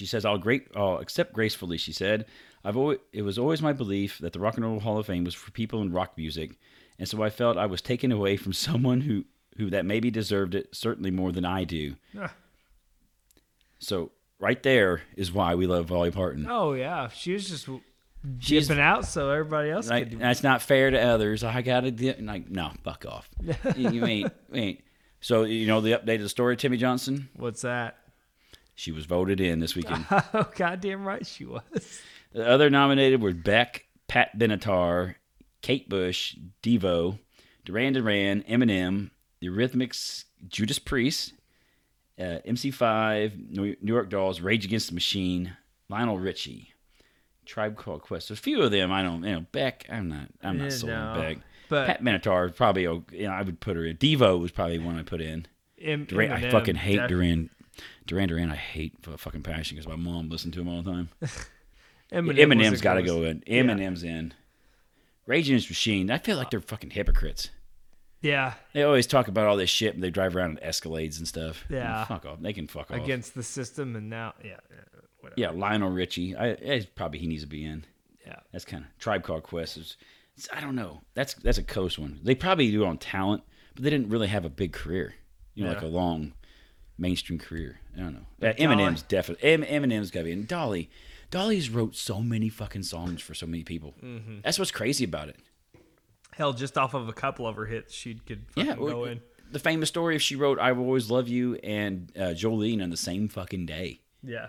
[0.00, 2.24] She says, "I'll great, I'll accept gracefully." She said,
[2.64, 5.24] "I've always, it was always my belief that the Rock and Roll Hall of Fame
[5.24, 6.58] was for people in rock music,
[6.98, 9.24] and so I felt I was taken away from someone who
[9.58, 12.32] who that maybe deserved it certainly more than I do." Ah.
[13.78, 16.46] So right there is why we love Dolly Parton.
[16.48, 17.08] Oh, yeah.
[17.08, 17.68] She was just
[18.38, 21.42] She's dipping out so everybody else like could do that's not fair to others.
[21.42, 23.30] I gotta do like no, fuck off.
[23.76, 24.80] you, you ain't, ain't.
[25.20, 27.30] So you know the update of the story, Timmy Johnson.
[27.34, 27.96] What's that?
[28.80, 30.06] She was voted in this weekend.
[30.10, 32.00] Oh, goddamn right she was.
[32.32, 35.16] The other nominated were Beck, Pat Benatar,
[35.60, 37.18] Kate Bush, Devo,
[37.66, 39.10] Duran Duran, Eminem,
[39.40, 41.34] The Eurythmics, Judas Priest,
[42.18, 45.56] uh, MC5, New York Dolls, Rage Against the Machine,
[45.90, 46.72] Lionel Richie,
[47.44, 48.30] Tribe Called Quest.
[48.30, 49.84] A few of them I don't, you know, Beck.
[49.90, 51.20] I'm not, I'm not Yeah, sold on no.
[51.20, 51.38] Beck.
[51.68, 53.96] But Pat Benatar probably, you know, I would put her in.
[53.98, 55.46] Devo was probably one I put in.
[55.80, 57.50] Em- Duran, I fucking hate def- Duran.
[58.06, 60.90] Duran Duran, I hate for fucking passion because my mom listened to him all the
[60.90, 61.08] time.
[62.12, 63.40] Eminem Eminem's got to go in.
[63.46, 64.34] Eminem's in.
[65.26, 66.10] Rage Against the Machine.
[66.10, 67.50] I feel like they're fucking hypocrites.
[68.22, 71.26] Yeah, They always talk about all this shit, but they drive around in Escalades and
[71.26, 71.64] stuff.
[71.70, 72.04] Yeah.
[72.04, 72.38] fuck off.
[72.40, 72.98] They can fuck off.
[72.98, 74.76] against the system, and now, yeah, yeah,
[75.20, 75.40] whatever.
[75.40, 76.36] yeah, Lionel Richie.
[76.36, 77.84] I, I probably he needs to be in.
[78.26, 78.40] Yeah.
[78.52, 79.78] That's kind of Tribe Called Quest.
[79.78, 79.96] Is,
[80.52, 81.00] I don't know.
[81.14, 82.20] That's that's a coast one.
[82.22, 83.42] They probably do it on talent,
[83.74, 85.14] but they didn't really have a big career.
[85.54, 86.34] You know, like a long
[87.00, 87.80] mainstream career.
[87.96, 88.48] I don't know.
[88.48, 89.48] Uh, Eminem's definitely.
[89.50, 90.46] Em, Eminem's got to be in.
[90.46, 90.90] Dolly.
[91.30, 93.94] Dolly's wrote so many fucking songs for so many people.
[94.02, 94.38] Mm-hmm.
[94.42, 95.36] That's what's crazy about it.
[96.32, 99.20] Hell, just off of a couple of her hits, she could fucking Yeah, go in.
[99.52, 102.90] the famous story if she wrote "I Will Always Love You" and uh, Jolene on
[102.90, 104.00] the same fucking day.
[104.22, 104.48] Yeah,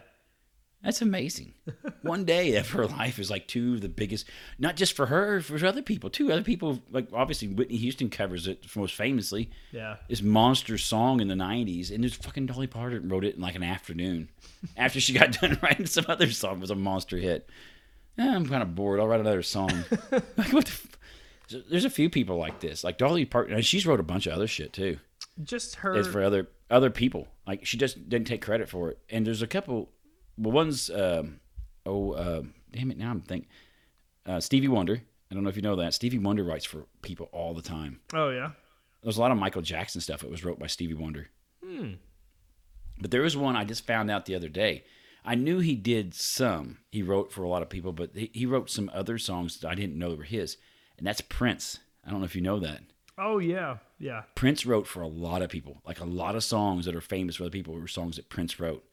[0.84, 1.54] That's amazing.
[2.02, 4.28] One day of her life is like two of the biggest,
[4.58, 6.32] not just for her, for other people too.
[6.32, 9.52] Other people, like obviously Whitney Houston covers it most famously.
[9.72, 9.98] yeah.
[10.10, 13.56] This monster song in the '90s, and there's fucking Dolly Parton wrote it in like
[13.56, 14.30] an afternoon
[14.78, 17.48] after she got done writing some other song It was a monster hit.
[18.18, 19.00] Eh, I'm kind of bored.
[19.00, 19.72] I'll write another song.
[20.12, 20.72] like what the.
[20.72, 20.88] F-
[21.70, 23.54] there's a few people like this, like Dolly Parton.
[23.54, 24.98] And she's wrote a bunch of other shit too.
[25.44, 25.94] Just her.
[25.96, 27.28] It's for other other people.
[27.46, 28.98] Like she just didn't take credit for it.
[29.10, 29.90] And there's a couple.
[30.42, 31.40] Well, one's um,
[31.86, 32.98] oh uh, damn it!
[32.98, 33.50] Now I'm thinking
[34.26, 35.02] uh, Stevie Wonder.
[35.30, 38.00] I don't know if you know that Stevie Wonder writes for people all the time.
[38.14, 38.52] oh yeah.
[39.04, 41.30] There's a lot of Michael Jackson stuff that was wrote by Stevie Wonder.
[41.66, 41.94] Hmm.
[43.00, 44.84] But there was one I just found out the other day.
[45.26, 46.80] I knew he did some.
[46.92, 49.70] He wrote for a lot of people, but he, he wrote some other songs that
[49.70, 50.58] I didn't know were his,
[50.98, 51.80] and that's Prince.
[52.06, 52.82] I don't know if you know that.
[53.18, 53.78] Oh yeah.
[54.00, 54.24] Yeah.
[54.36, 55.82] Prince wrote for a lot of people.
[55.86, 58.60] Like a lot of songs that are famous for other people were songs that Prince
[58.60, 58.84] wrote.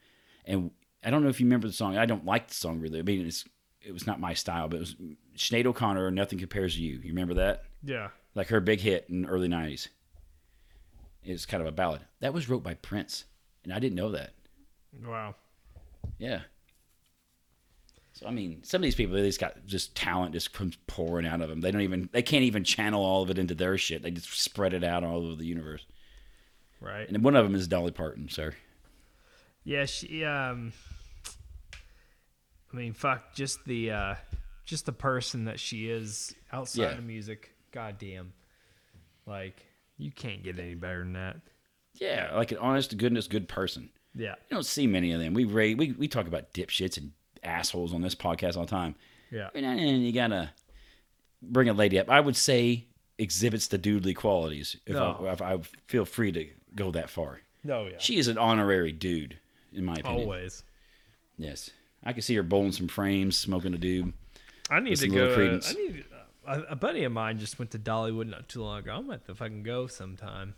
[0.44, 0.70] And
[1.04, 1.96] I don't know if you remember the song.
[1.96, 2.98] I don't like the song really.
[2.98, 3.44] I mean, it's
[3.80, 4.96] it was not my style, but it was
[5.36, 6.10] Sinead O'Connor.
[6.10, 6.94] Nothing compares to you.
[6.94, 7.64] You remember that?
[7.82, 8.08] Yeah.
[8.34, 9.88] Like her big hit in early '90s.
[11.22, 13.24] It's kind of a ballad that was wrote by Prince,
[13.64, 14.32] and I didn't know that.
[15.04, 15.34] Wow.
[16.18, 16.40] Yeah,
[18.12, 21.26] So I mean, some of these people they just got just talent just comes pouring
[21.26, 21.60] out of them.
[21.60, 24.02] They don't even they can't even channel all of it into their shit.
[24.02, 25.86] They just spread it out all over the universe.
[26.80, 27.08] Right.
[27.08, 28.54] And one of them is Dolly Parton, sir.
[29.68, 30.72] Yeah, she um
[32.72, 34.14] I mean, fuck, just the uh
[34.64, 36.98] just the person that she is outside Yeah.
[36.98, 37.52] of music.
[37.72, 38.32] Goddamn.
[39.26, 39.62] Like,
[39.98, 41.36] you can't get any better than that.
[41.94, 43.90] Yeah, like an honest to goodness good person.
[44.14, 44.36] Yeah.
[44.48, 45.34] You don't see many of them.
[45.34, 47.12] We rate, we we talk about dipshits and
[47.42, 48.94] assholes on this podcast all the time.
[49.30, 49.48] Yeah.
[49.54, 50.50] And you gotta
[51.42, 52.08] bring a lady up.
[52.08, 52.86] I would say
[53.18, 54.76] exhibits the dudely qualities.
[54.86, 55.26] If, No.
[55.28, 55.58] I, if I
[55.88, 57.98] feel free to go that far, No, yeah.
[57.98, 59.38] she is an honorary dude,
[59.72, 60.22] in my opinion.
[60.22, 60.62] Always.
[61.36, 61.70] Yes,
[62.04, 64.12] I can see her bowling some frames, smoking a doob.
[64.70, 65.26] I need to go.
[65.34, 66.04] Uh, I need.
[66.46, 68.92] Uh, a, buddy of mine just went to Dollywood not too long ago.
[68.94, 70.54] I'm gonna fucking go sometime.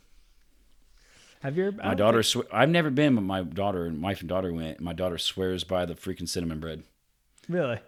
[1.42, 1.68] Have you?
[1.68, 4.52] Ever, I My daughter, sw- I've never been, but my daughter and wife and daughter
[4.52, 4.80] went.
[4.80, 6.82] My daughter swears by the freaking cinnamon bread.
[7.48, 7.78] really.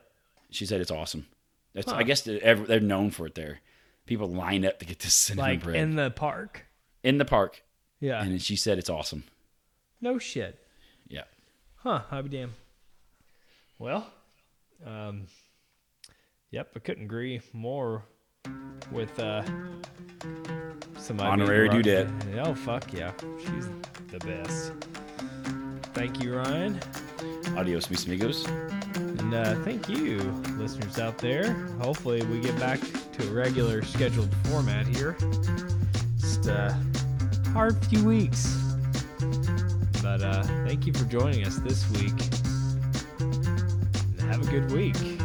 [0.50, 1.26] She said it's awesome.
[1.72, 1.96] That's, Huh.
[1.96, 3.60] I guess they're, they're known for it there.
[4.04, 6.66] People line up to get this cinnamon Like bread in the park.
[7.02, 7.62] in the park,
[8.00, 8.22] Yeah.
[8.22, 9.24] and she said it's awesome.
[10.00, 10.58] no shit.
[11.82, 12.52] Huh, I'll be damn.
[13.78, 14.06] Well,
[14.86, 15.26] um,
[16.50, 18.04] yep, I couldn't agree more
[18.92, 19.42] with uh,
[20.96, 21.28] somebody.
[21.28, 22.08] Honorary dudette.
[22.46, 23.68] Oh fuck yeah, she's
[24.08, 24.72] the best.
[25.94, 26.78] Thank you, Ryan,
[27.56, 28.46] Adios, mis amigos.
[28.46, 30.18] and uh, thank you,
[30.58, 31.52] listeners out there.
[31.80, 32.80] Hopefully, we get back
[33.18, 35.16] to a regular scheduled format here.
[36.18, 36.76] Just a
[37.52, 38.56] hard few weeks,
[40.18, 42.12] but uh, thank you for joining us this week.
[43.18, 45.21] And have a good week.